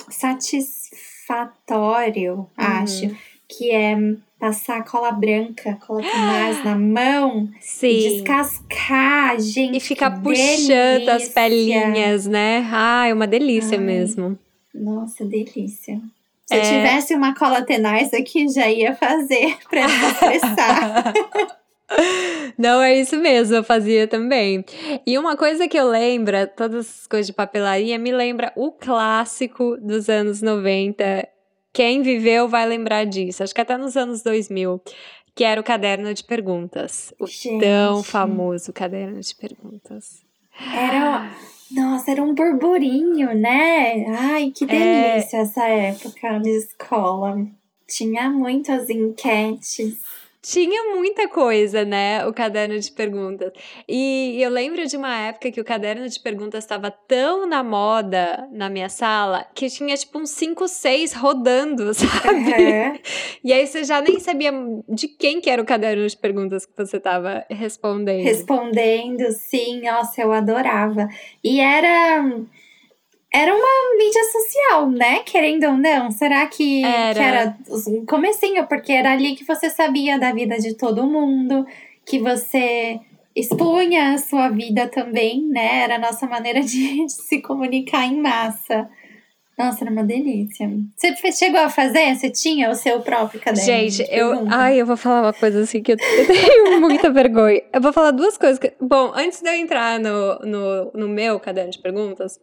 [0.08, 2.48] satisfatório, uhum.
[2.56, 3.14] acho
[3.48, 3.96] que é
[4.38, 7.88] passar cola branca, cola tenaz na mão Sim.
[7.88, 9.76] descascar, gente.
[9.76, 12.66] E ficar puxando as pelinhas, né?
[12.70, 13.84] Ai, uma delícia Ai.
[13.84, 14.38] mesmo.
[14.74, 16.00] Nossa, delícia.
[16.46, 16.58] Se é...
[16.58, 21.12] eu tivesse uma cola tenaz aqui, já ia fazer pra desestressar.
[22.56, 24.64] Não é isso mesmo, eu fazia também.
[25.06, 29.76] E uma coisa que eu lembro, todas as coisas de papelaria, me lembra o clássico
[29.78, 31.26] dos anos 90,
[31.72, 33.42] quem viveu vai lembrar disso.
[33.42, 34.80] Acho que até nos anos 2000,
[35.34, 37.14] que era o caderno de perguntas.
[37.18, 37.60] O Gente.
[37.60, 40.22] tão famoso caderno de perguntas.
[40.74, 41.30] Era.
[41.70, 44.04] Nossa, era um burburinho, né?
[44.08, 44.66] Ai, que é.
[44.66, 45.40] delícia é...
[45.40, 47.46] essa época de escola.
[47.86, 49.98] Tinha muitas enquetes.
[50.42, 52.26] Tinha muita coisa, né?
[52.26, 53.52] O caderno de perguntas.
[53.86, 58.48] E eu lembro de uma época que o caderno de perguntas estava tão na moda
[58.50, 62.38] na minha sala que tinha tipo uns 5, 6 rodando, sabe?
[62.38, 62.98] Uhum.
[63.44, 64.50] E aí você já nem sabia
[64.88, 68.24] de quem que era o caderno de perguntas que você estava respondendo.
[68.24, 69.82] Respondendo, sim.
[69.82, 71.06] Nossa, eu adorava.
[71.44, 72.24] E era
[73.32, 75.20] era uma mídia social, né?
[75.20, 76.10] Querendo ou não.
[76.10, 77.56] Será que era, que era
[77.88, 78.66] um comecinho?
[78.66, 81.64] Porque era ali que você sabia da vida de todo mundo,
[82.04, 82.98] que você
[83.34, 85.84] expunha a sua vida também, né?
[85.84, 88.90] Era a nossa maneira de, de se comunicar em massa.
[89.60, 90.70] Nossa, era uma delícia.
[90.96, 92.16] Você chegou a fazer?
[92.16, 93.66] Você tinha o seu próprio caderno?
[93.66, 94.46] Gente, eu.
[94.48, 97.62] Ai, eu vou falar uma coisa assim que eu, tenho muita vergonha.
[97.70, 98.58] Eu vou falar duas coisas.
[98.58, 102.40] Que, bom, antes de eu entrar no, no, no, meu caderno de perguntas,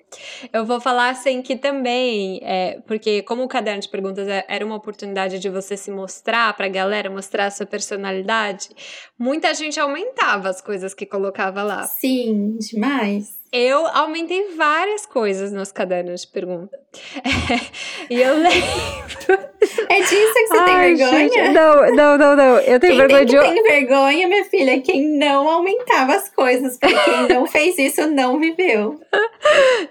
[0.53, 4.63] eu vou falar assim que também, é, porque como o caderno de perguntas é, era
[4.63, 8.69] uma oportunidade de você se mostrar pra galera, mostrar a sua personalidade,
[9.17, 11.81] muita gente aumentava as coisas que colocava lá.
[11.81, 13.36] Sim, demais.
[13.51, 16.77] Eu aumentei várias coisas nos cadernos de pergunta.
[17.17, 19.47] É, e eu lembro.
[19.89, 21.29] É disso que você Ai, tem vergonha?
[21.29, 22.59] Gente, não, não, não, não.
[22.59, 23.39] Eu tenho quem vergonha tem de.
[23.39, 26.77] Tem vergonha, minha filha, quem não aumentava as coisas.
[26.77, 28.99] Porque quem não fez isso não viveu.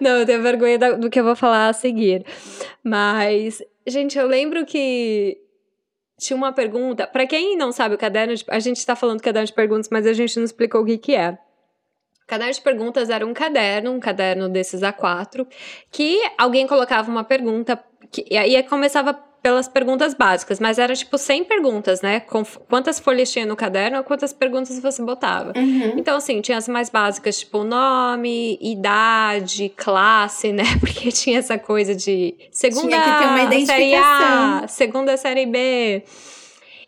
[0.00, 2.24] Não, eu tenho vergonha do que eu vou falar a seguir.
[2.84, 5.38] Mas, gente, eu lembro que
[6.18, 7.06] tinha uma pergunta.
[7.06, 8.44] Para quem não sabe o caderno de.
[8.48, 11.14] A gente está falando caderno de perguntas, mas a gente não explicou o que, que
[11.14, 11.38] é.
[12.26, 15.46] Caderno de perguntas era um caderno, um caderno desses A4,
[15.90, 17.78] que alguém colocava uma pergunta,
[18.10, 19.14] que, e aí começava
[19.46, 22.18] pelas perguntas básicas, mas era tipo 100 perguntas, né?
[22.18, 25.52] Com quantas folhas tinha no caderno quantas perguntas você botava.
[25.56, 25.92] Uhum.
[25.96, 30.64] Então, assim, tinha as mais básicas, tipo nome, idade, classe, né?
[30.80, 33.78] Porque tinha essa coisa de segunda tinha que ter uma identificação.
[33.78, 36.02] série A, segunda série B.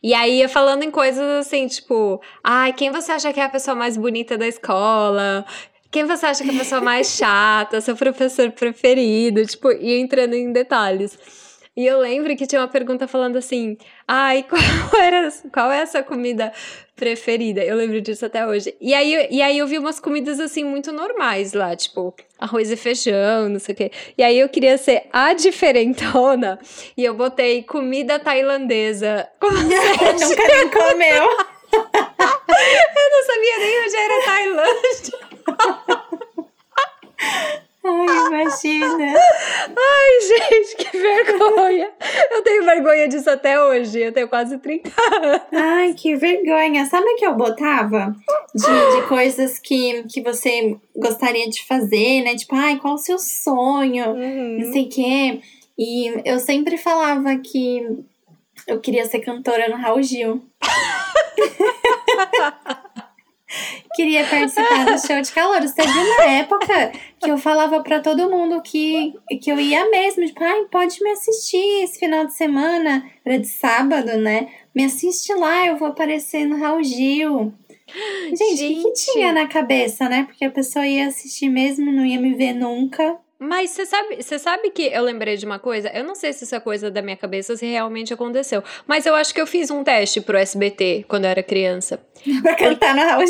[0.03, 3.49] E aí ia falando em coisas assim, tipo, ai, quem você acha que é a
[3.49, 5.44] pessoa mais bonita da escola?
[5.90, 7.80] Quem você acha que é a pessoa mais chata?
[7.80, 9.44] Seu professor preferido?
[9.44, 11.18] Tipo, ia entrando em detalhes.
[11.78, 14.60] E eu lembro que tinha uma pergunta falando assim: ai, qual,
[15.00, 16.52] era, qual é a sua comida
[16.96, 17.64] preferida?
[17.64, 18.74] Eu lembro disso até hoje.
[18.80, 22.76] E aí, e aí eu vi umas comidas assim muito normais lá, tipo arroz e
[22.76, 23.92] feijão, não sei o quê.
[24.18, 26.58] E aí eu queria ser a diferentona
[26.96, 29.28] e eu botei comida tailandesa.
[29.38, 31.28] Como Nunca nem comeu.
[31.72, 35.28] eu não sabia nem onde era Tailândia.
[37.89, 39.14] Ai, imagina.
[39.76, 41.91] Ai, gente, que vergonha.
[42.30, 44.01] Eu tenho vergonha disso até hoje.
[44.01, 45.43] Eu tenho quase 30 anos.
[45.53, 46.86] Ai, que vergonha.
[46.86, 48.14] Sabe o que eu botava?
[48.55, 52.36] De, de coisas que, que você gostaria de fazer, né?
[52.36, 54.11] Tipo, ai, qual o seu sonho?
[54.11, 54.59] Uhum.
[54.61, 55.41] Não sei o quê.
[55.78, 57.82] E eu sempre falava que
[58.66, 60.43] eu queria ser cantora no Raul Gil.
[63.94, 65.61] queria participar do show de calor.
[65.61, 70.26] Teve uma época que eu falava para todo mundo que, que eu ia mesmo.
[70.26, 73.04] Tipo, ai, pode me assistir esse final de semana.
[73.24, 74.48] Era de sábado, né?
[74.74, 77.52] Me assiste lá, eu vou aparecer no Raul Gil.
[78.36, 80.24] Gente, o que, que tinha na cabeça, né?
[80.24, 83.18] Porque a pessoa ia assistir mesmo, não ia me ver nunca.
[83.41, 85.89] Mas você sabe, você sabe que eu lembrei de uma coisa?
[85.95, 88.64] Eu não sei se isso é coisa da minha cabeça se realmente aconteceu.
[88.84, 92.01] Mas eu acho que eu fiz um teste pro SBT quando eu era criança.
[92.43, 93.24] pra cantar na Raul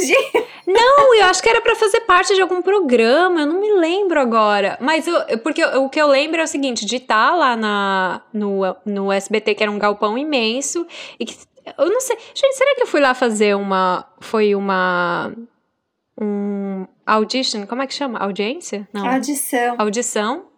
[0.66, 4.18] Não, eu acho que era para fazer parte de algum programa, eu não me lembro
[4.18, 4.78] agora.
[4.80, 7.54] Mas eu, porque eu, o que eu lembro é o seguinte, de estar tá lá
[7.54, 10.86] na, no, no SBT, que era um galpão imenso,
[11.20, 11.36] e que.
[11.76, 12.16] Eu não sei.
[12.34, 14.06] Gente, será que eu fui lá fazer uma.
[14.20, 15.34] Foi uma
[16.20, 18.18] um audition, como é que chama?
[18.18, 18.88] Audiência?
[18.92, 19.06] Não.
[19.08, 19.76] Audição.
[19.78, 20.48] Audição.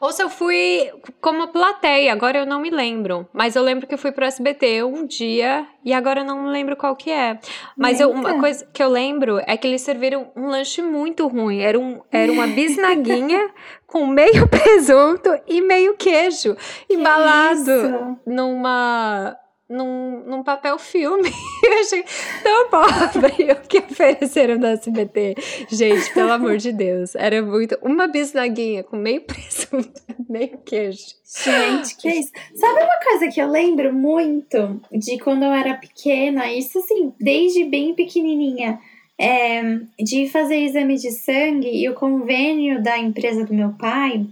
[0.00, 0.90] Ou se eu fui
[1.20, 3.28] como plateia, agora eu não me lembro.
[3.32, 6.50] Mas eu lembro que eu fui pro SBT um dia e agora eu não me
[6.50, 7.38] lembro qual que é.
[7.76, 11.60] Mas eu, uma coisa que eu lembro é que eles serviram um lanche muito ruim.
[11.60, 13.50] Era, um, era uma bisnaguinha
[13.88, 16.56] com meio presunto e meio queijo.
[16.88, 19.36] Embalado numa
[19.68, 21.30] num, num papel filme.
[21.62, 22.04] Eu achei
[22.42, 25.34] tão pobre o que ofereceram no SBT.
[25.68, 27.14] Gente, pelo amor de Deus.
[27.14, 27.78] Era muito.
[27.82, 31.18] Uma bisnaguinha com meio presunto, meio queijo.
[31.44, 32.32] Gente, que isso.
[32.54, 36.50] Sabe uma coisa que eu lembro muito de quando eu era pequena?
[36.50, 38.78] Isso assim, desde bem pequenininha.
[39.20, 44.24] É, de fazer exame de sangue e o convênio da empresa do meu pai.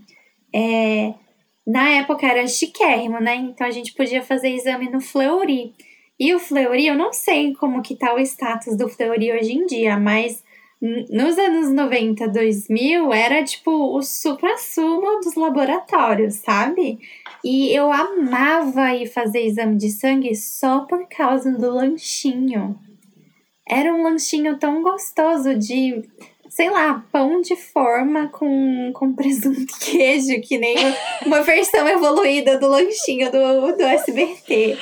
[0.55, 1.13] É,
[1.67, 3.35] na época era chiquérrimo, né?
[3.35, 5.75] Então a gente podia fazer exame no Fleury.
[6.19, 9.67] E o Fleury, eu não sei como que tá o status do Fleury hoje em
[9.67, 10.43] dia, mas
[10.81, 16.99] nos anos 90, 2000, era tipo o supra-sumo dos laboratórios, sabe?
[17.43, 22.79] E eu amava ir fazer exame de sangue só por causa do lanchinho.
[23.69, 26.03] Era um lanchinho tão gostoso de
[26.57, 30.75] sei lá, pão de forma com, com presunto e queijo, que nem
[31.27, 34.79] uma versão evoluída do lanchinho do, do SBT.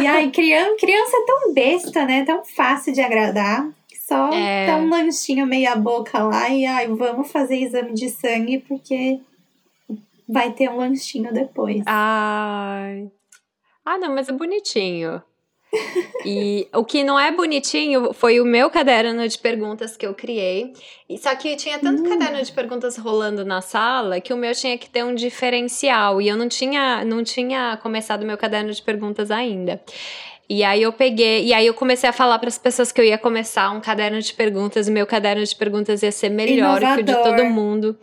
[0.00, 2.24] E ai, criança, criança é tão besta, né?
[2.24, 3.68] Tão fácil de agradar.
[4.06, 4.68] Só é...
[4.68, 9.18] dá um lanchinho meia boca lá e ai, vamos fazer exame de sangue porque
[10.28, 11.82] vai ter um lanchinho depois.
[11.84, 13.10] Ai.
[13.84, 15.20] Ah, não, mas é bonitinho.
[16.24, 20.72] E o que não é bonitinho foi o meu caderno de perguntas que eu criei.
[21.08, 22.08] E só que tinha tanto hum.
[22.08, 26.28] caderno de perguntas rolando na sala que o meu tinha que ter um diferencial e
[26.28, 29.80] eu não tinha não tinha começado meu caderno de perguntas ainda.
[30.50, 33.04] E aí eu peguei, e aí eu comecei a falar para as pessoas que eu
[33.04, 36.96] ia começar um caderno de perguntas, e meu caderno de perguntas ia ser melhor Inovador.
[36.96, 37.98] que o de todo mundo.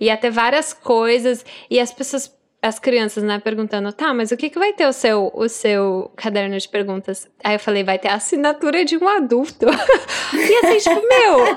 [0.00, 4.50] Ia ter várias coisas, e as pessoas as crianças, né, perguntando, tá, mas o que,
[4.50, 7.26] que vai ter o seu, o seu caderno de perguntas?
[7.42, 9.64] Aí eu falei, vai ter a assinatura de um adulto.
[10.34, 11.56] e assim, tipo, meu.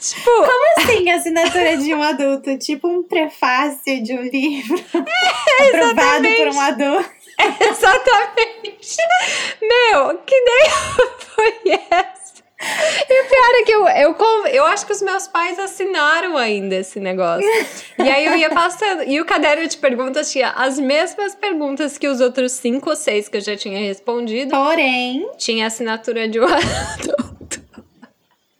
[0.00, 0.30] tipo.
[0.30, 2.58] Como assim assinatura de um adulto?
[2.58, 4.78] Tipo um prefácio de um livro.
[5.60, 7.10] É, aprovado por um adulto.
[7.38, 8.96] É, exatamente.
[9.60, 10.70] meu, que ideia
[11.18, 12.17] foi essa?
[12.60, 16.74] E o pior é que eu, eu, eu acho que os meus pais assinaram ainda
[16.74, 17.48] esse negócio.
[17.98, 19.04] E aí eu ia passando.
[19.04, 23.28] E o caderno de perguntas tinha as mesmas perguntas que os outros cinco ou seis
[23.28, 24.50] que eu já tinha respondido.
[24.50, 25.28] Porém.
[25.36, 27.38] Tinha assinatura de um adulto.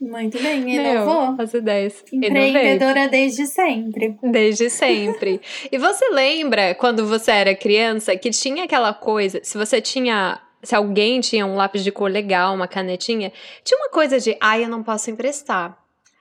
[0.01, 1.35] Muito bem, inovou.
[1.39, 2.05] As ideias.
[2.13, 4.17] Empreendedora desde sempre.
[4.23, 5.41] Desde sempre.
[5.71, 10.75] e você lembra quando você era criança que tinha aquela coisa, se você tinha se
[10.75, 13.33] alguém tinha um lápis de cor legal, uma canetinha,
[13.65, 15.79] tinha uma coisa de, ai, ah, eu não posso emprestar.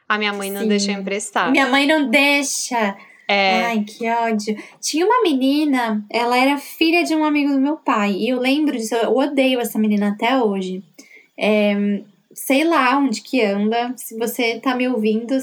[0.07, 0.67] A minha mãe não Sim.
[0.67, 1.51] deixa emprestar.
[1.51, 2.95] Minha mãe não deixa.
[3.27, 3.65] É.
[3.65, 4.55] Ai, que ódio.
[4.79, 8.13] Tinha uma menina, ela era filha de um amigo do meu pai.
[8.13, 10.81] E eu lembro disso, eu odeio essa menina até hoje.
[11.37, 12.01] É,
[12.33, 13.93] sei lá onde que anda.
[13.97, 15.35] Se você tá me ouvindo,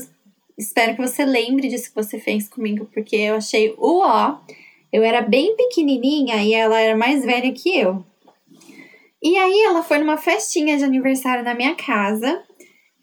[0.57, 4.39] espero que você lembre disso que você fez comigo, porque eu achei o ó.
[4.91, 8.03] Eu era bem pequenininha e ela era mais velha que eu.
[9.25, 12.45] E aí ela foi numa festinha de aniversário na minha casa.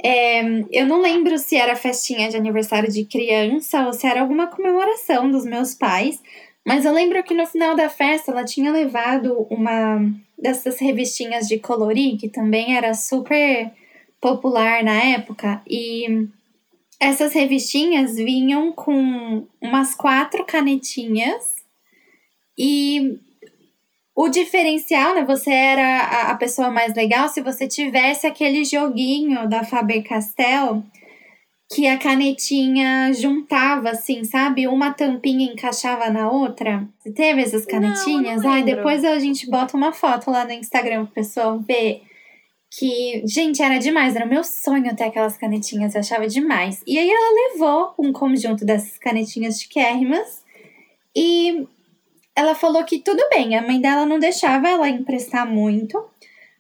[0.04, 0.42] É,
[0.72, 5.32] eu não lembro se era festinha de aniversário de criança ou se era alguma comemoração
[5.32, 6.22] dos meus pais.
[6.64, 10.00] Mas eu lembro que no final da festa ela tinha levado uma
[10.38, 13.72] dessas revistinhas de colorir, que também era super
[14.22, 15.60] popular na época.
[15.68, 16.28] E
[17.00, 21.56] essas revistinhas vinham com umas quatro canetinhas
[22.56, 23.20] e
[24.16, 25.24] o diferencial, né?
[25.26, 30.84] Você era a, a pessoa mais legal se você tivesse aquele joguinho da Faber Castell
[31.74, 34.68] que a canetinha juntava, assim, sabe?
[34.68, 36.86] Uma tampinha encaixava na outra.
[37.00, 38.44] Você teve essas canetinhas?
[38.44, 42.02] Não, Ai, depois a gente bota uma foto lá no Instagram pro pessoal ver.
[42.78, 46.82] Que, gente, era demais, era meu sonho ter aquelas canetinhas, eu achava demais.
[46.86, 50.44] E aí ela levou um conjunto dessas canetinhas de Kerrimas
[51.16, 51.68] e
[52.36, 56.04] ela falou que tudo bem, a mãe dela não deixava ela emprestar muito,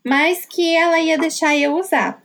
[0.06, 2.22] mas que ela ia deixar eu usar.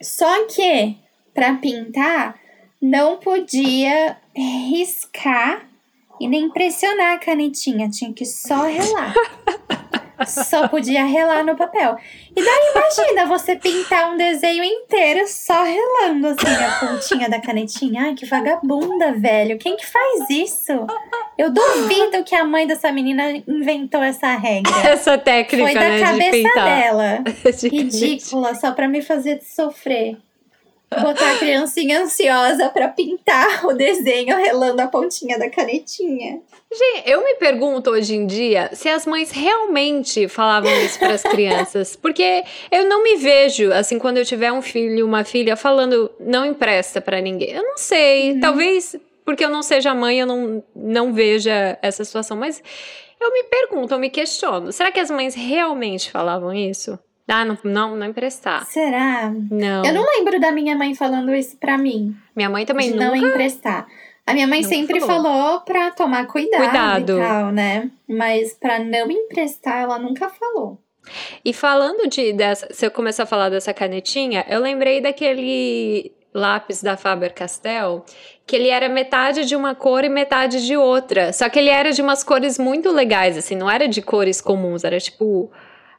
[0.00, 0.96] Só que
[1.34, 2.38] para pintar
[2.80, 5.68] não podia riscar
[6.20, 9.14] e nem pressionar a canetinha, tinha que só relar.
[10.26, 11.96] só podia relar no papel.
[12.34, 18.02] E daí imagina você pintar um desenho inteiro só relando assim a pontinha da canetinha.
[18.02, 19.58] Ai, que vagabunda, velho.
[19.58, 20.72] Quem que faz isso?
[21.36, 24.72] Eu duvido que a mãe dessa menina inventou essa regra.
[24.88, 27.24] Essa técnica, Foi da né, cabeça de dela.
[27.70, 30.16] Ridícula, só pra me fazer sofrer.
[30.90, 36.40] Botar a criancinha ansiosa para pintar o desenho relando a pontinha da canetinha.
[36.72, 41.22] Gente, eu me pergunto hoje em dia se as mães realmente falavam isso para as
[41.22, 46.10] crianças, porque eu não me vejo assim quando eu tiver um filho, uma filha falando
[46.18, 47.50] não empresta para ninguém.
[47.50, 48.40] Eu não sei, uhum.
[48.40, 52.62] talvez porque eu não seja mãe, eu não não veja essa situação, mas
[53.20, 56.98] eu me pergunto, eu me questiono, será que as mães realmente falavam isso?
[57.28, 58.64] Ah, não, não, não emprestar.
[58.66, 59.30] Será?
[59.50, 59.84] Não.
[59.84, 62.16] Eu não lembro da minha mãe falando isso pra mim.
[62.34, 63.06] Minha mãe também de nunca...
[63.06, 63.86] não emprestar.
[64.26, 65.24] A minha mãe sempre falou.
[65.24, 67.90] falou pra tomar cuidado, cuidado, e tal, né?
[68.06, 70.78] Mas pra não emprestar, ela nunca falou.
[71.44, 76.82] E falando de dessa, se eu começar a falar dessa canetinha, eu lembrei daquele lápis
[76.82, 78.04] da Faber-Castell,
[78.46, 81.32] que ele era metade de uma cor e metade de outra.
[81.32, 84.84] Só que ele era de umas cores muito legais, assim, não era de cores comuns,
[84.84, 85.50] era tipo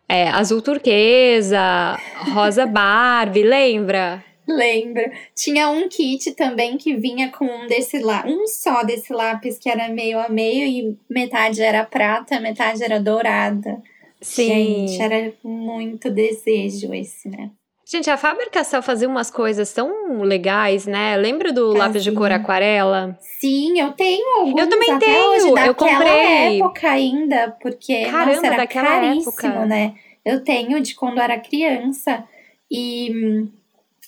[0.09, 1.95] é, azul turquesa,
[2.33, 4.23] rosa Barbie, lembra?
[4.47, 5.03] Lembro.
[5.35, 9.69] Tinha um kit também que vinha com um desse lá, um só desse lápis que
[9.69, 13.79] era meio a meio e metade era prata, metade era dourada.
[14.19, 14.87] Sim.
[14.87, 17.51] Gente, era muito desejo esse, né?
[17.91, 21.17] Gente, a Faber-Castell fazia umas coisas tão legais, né?
[21.17, 21.79] Lembra do fazia.
[21.79, 23.17] lápis de cor aquarela?
[23.19, 26.59] Sim, eu tenho alguns Eu também até tenho, hoje, eu comprei.
[26.61, 29.65] época ainda, porque Caramba, nossa, era caríssimo, época.
[29.65, 29.95] né?
[30.23, 32.23] Eu tenho de quando era criança
[32.69, 33.47] e hum,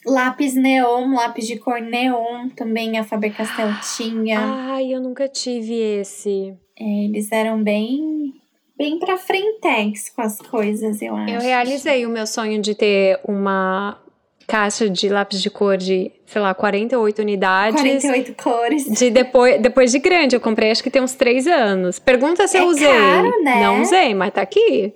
[0.06, 4.40] lápis neon, lápis de cor neon também a Faber-Castell tinha.
[4.40, 6.54] Ai, eu nunca tive esse.
[6.80, 8.41] É, eles eram bem
[8.82, 11.34] bem pra frentex com as coisas, eu acho.
[11.36, 14.00] Eu realizei o meu sonho de ter uma
[14.48, 17.80] caixa de lápis de cor de, sei lá, 48 unidades.
[17.80, 18.86] 48 cores.
[18.86, 22.00] De depois, depois de grande, eu comprei acho que tem uns três anos.
[22.00, 22.88] Pergunta se É eu usei.
[22.88, 23.62] caro, né?
[23.64, 24.94] Não usei, mas tá aqui.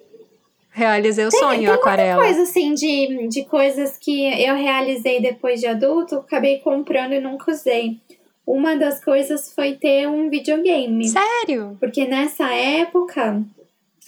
[0.72, 2.16] Realizei o Tem, sonho, tem aquarela.
[2.22, 7.22] muita coisa assim de, de coisas que eu realizei depois de adulto, acabei comprando e
[7.22, 7.98] nunca usei.
[8.46, 11.08] Uma das coisas foi ter um videogame.
[11.08, 11.78] Sério?
[11.80, 13.42] Porque nessa época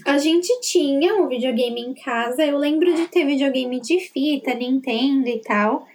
[0.05, 2.43] a gente tinha um videogame em casa.
[2.45, 5.87] Eu lembro de ter videogame de fita, Nintendo e tal.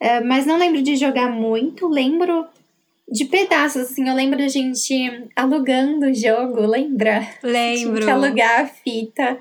[0.00, 1.88] eh, mas não lembro de jogar muito.
[1.88, 2.46] Lembro
[3.10, 4.08] de pedaços, assim.
[4.08, 7.26] Eu lembro da gente alugando o jogo, lembra?
[7.42, 8.00] Lembro.
[8.00, 9.38] Tinha alugar a fita.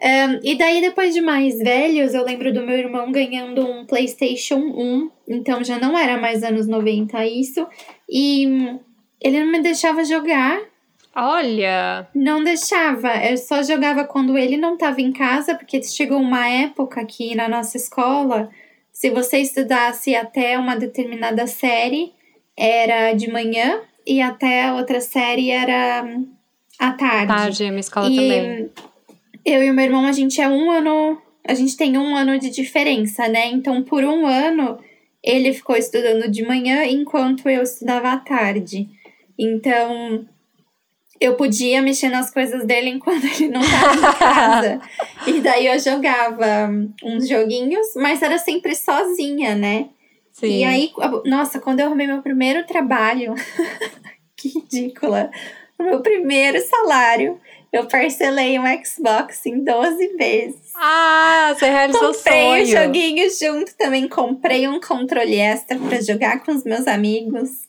[0.00, 4.58] Um, e daí, depois de mais velhos, eu lembro do meu irmão ganhando um PlayStation
[4.58, 5.10] 1.
[5.26, 7.66] Então já não era mais anos 90 isso.
[8.08, 8.78] E
[9.20, 10.60] ele não me deixava jogar.
[11.20, 13.16] Olha, Não deixava.
[13.24, 17.48] Eu só jogava quando ele não estava em casa, porque chegou uma época aqui na
[17.48, 18.48] nossa escola.
[18.92, 22.12] Se você estudasse até uma determinada série,
[22.56, 23.80] era de manhã.
[24.06, 26.26] E até outra série era hum,
[26.78, 27.26] à tarde.
[27.26, 28.70] tarde, minha escola E também.
[29.44, 31.20] eu e o meu irmão, a gente é um ano.
[31.46, 33.48] A gente tem um ano de diferença, né?
[33.48, 34.78] Então, por um ano,
[35.22, 38.88] ele ficou estudando de manhã enquanto eu estudava à tarde.
[39.38, 40.26] Então,
[41.20, 44.80] eu podia mexer nas coisas dele enquanto ele não estava em casa.
[45.26, 46.70] e daí eu jogava
[47.02, 49.88] uns joguinhos, mas era sempre sozinha, né?
[50.32, 50.58] Sim.
[50.58, 50.92] E aí,
[51.24, 53.34] nossa, quando eu arrumei meu primeiro trabalho,
[54.36, 55.30] que ridícula.
[55.78, 57.40] O meu primeiro salário,
[57.72, 60.72] eu parcelei um Xbox em 12 vezes.
[60.76, 62.84] Ah, você realizou Comprei sonho.
[62.84, 64.08] joguinho junto também.
[64.08, 67.67] Comprei um controle extra pra jogar com os meus amigos.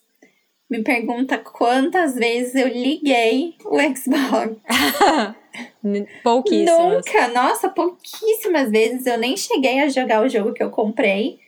[0.69, 4.55] Me pergunta quantas vezes eu liguei o Xbox.
[6.23, 7.05] Pouquíssimas.
[7.07, 9.05] Nunca, nossa, pouquíssimas vezes.
[9.05, 11.39] Eu nem cheguei a jogar o jogo que eu comprei.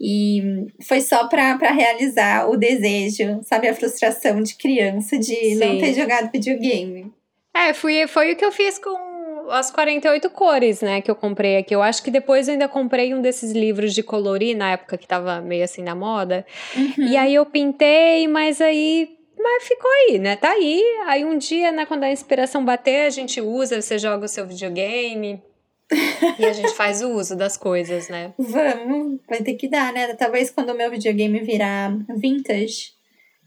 [0.00, 3.68] E foi só pra, pra realizar o desejo, sabe?
[3.68, 5.80] A frustração de criança de não Sim.
[5.80, 7.12] ter jogado videogame.
[7.54, 9.13] É, fui, foi o que eu fiz com
[9.50, 11.74] as 48 cores, né, que eu comprei aqui.
[11.74, 15.06] Eu acho que depois eu ainda comprei um desses livros de colorir, na época que
[15.06, 16.46] tava meio assim na moda.
[16.76, 17.06] Uhum.
[17.06, 19.16] E aí eu pintei, mas aí.
[19.36, 20.36] Mas ficou aí, né?
[20.36, 20.82] Tá aí.
[21.06, 24.46] Aí um dia, né, quando a inspiração bater, a gente usa, você joga o seu
[24.46, 25.42] videogame.
[26.38, 28.32] e a gente faz o uso das coisas, né?
[28.38, 30.14] Vamos, vai ter que dar, né?
[30.14, 32.92] Talvez quando o meu videogame virar vintage,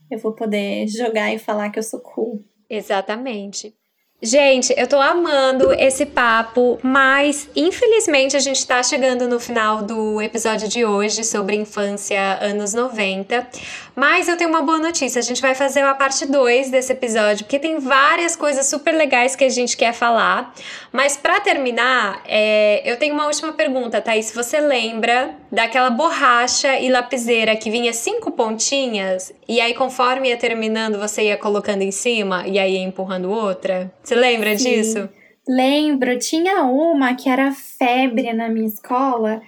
[0.09, 2.45] eu vou poder jogar e falar que eu sou cool.
[2.69, 3.73] Exatamente.
[4.20, 10.20] Gente, eu tô amando esse papo, mas infelizmente a gente tá chegando no final do
[10.20, 13.47] episódio de hoje sobre infância anos 90.
[13.95, 17.45] Mas eu tenho uma boa notícia: a gente vai fazer a parte 2 desse episódio,
[17.45, 20.51] porque tem várias coisas super legais que a gente quer falar.
[20.91, 24.32] Mas pra terminar, é, eu tenho uma última pergunta, Thaís.
[24.34, 30.99] Você lembra daquela borracha e lapiseira que vinha cinco pontinhas e aí conforme ia terminando
[30.99, 33.91] você ia colocando em cima e aí ia empurrando outra?
[34.08, 34.70] Você lembra Sim.
[34.70, 35.10] disso?
[35.45, 39.41] Lembro, tinha uma que era febre na minha escola,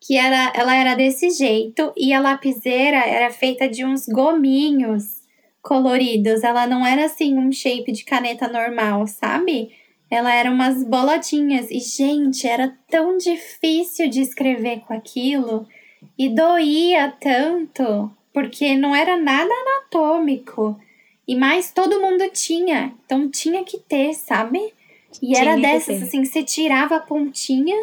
[0.00, 5.20] que era, ela era desse jeito e a lapiseira era feita de uns gominhos
[5.60, 6.42] coloridos.
[6.42, 9.70] Ela não era assim um shape de caneta normal, sabe?
[10.10, 15.68] Ela era umas bolotinhas e gente, era tão difícil de escrever com aquilo
[16.18, 20.80] e doía tanto, porque não era nada anatômico.
[21.26, 24.58] E mais todo mundo tinha, então tinha que ter, sabe?
[25.22, 27.76] E Tinha era dessas assim, você tirava a pontinha,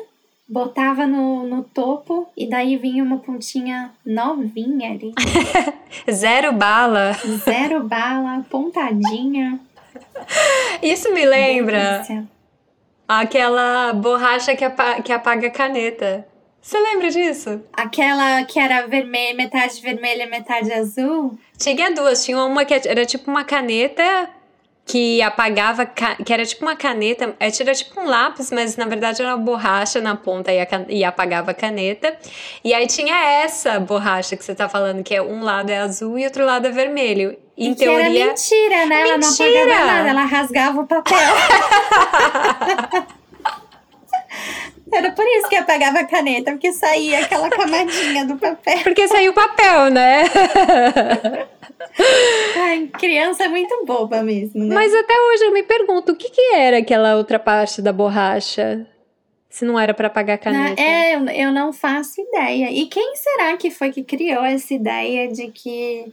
[0.47, 5.13] botava no, no topo e daí vinha uma pontinha novinha ali.
[6.11, 7.13] Zero bala.
[7.43, 9.59] Zero bala, pontadinha.
[10.81, 12.27] Isso me lembra delícia.
[13.07, 16.27] aquela borracha que, apa- que apaga a caneta.
[16.61, 17.61] Você lembra disso?
[17.73, 21.37] Aquela que era vermelha, metade vermelha, metade azul.
[21.63, 22.25] Tinha duas.
[22.25, 24.29] Tinha uma que era tipo uma caneta
[24.85, 29.21] que apagava, que era tipo uma caneta, é, era tipo um lápis, mas na verdade
[29.21, 32.13] era uma borracha na ponta e, a can- e apagava a caneta.
[32.63, 36.19] E aí tinha essa borracha que você tá falando, que é um lado é azul
[36.19, 37.37] e outro lado é vermelho.
[37.57, 38.25] Em e que era teoria.
[38.27, 39.01] mentira, né?
[39.01, 39.61] Ela não Mentira!
[39.61, 41.17] apagava nada, ela rasgava o papel.
[44.95, 48.79] era por isso que apagava a caneta, porque saía aquela camadinha do papel.
[48.83, 50.23] Porque saiu papel, né?
[52.57, 54.73] Ai, criança é muito boba mesmo, né?
[54.73, 58.87] Mas até hoje eu me pergunto o que, que era aquela outra parte da borracha?
[59.49, 60.81] Se não era pra apagar a caneta.
[60.81, 62.71] É, eu, eu não faço ideia.
[62.71, 66.11] E quem será que foi que criou essa ideia de que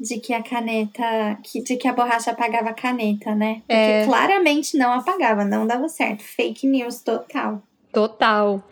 [0.00, 3.62] de que a caneta, que, de que a borracha apagava a caneta, né?
[3.66, 4.04] Porque É.
[4.04, 6.22] claramente não apagava, não dava certo.
[6.24, 7.62] Fake news total.
[7.94, 8.62] Total.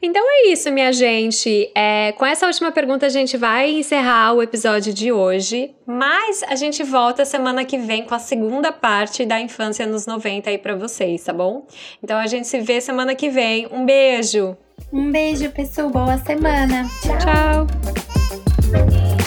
[0.00, 1.70] Então é isso, minha gente.
[1.74, 5.74] É, com essa última pergunta, a gente vai encerrar o episódio de hoje.
[5.84, 10.50] Mas a gente volta semana que vem com a segunda parte da infância nos 90
[10.50, 11.66] aí pra vocês, tá bom?
[12.02, 13.66] Então a gente se vê semana que vem.
[13.72, 14.56] Um beijo.
[14.92, 15.90] Um beijo, pessoal.
[15.90, 16.88] Boa semana.
[17.02, 17.66] Tchau.
[17.66, 19.17] Tchau.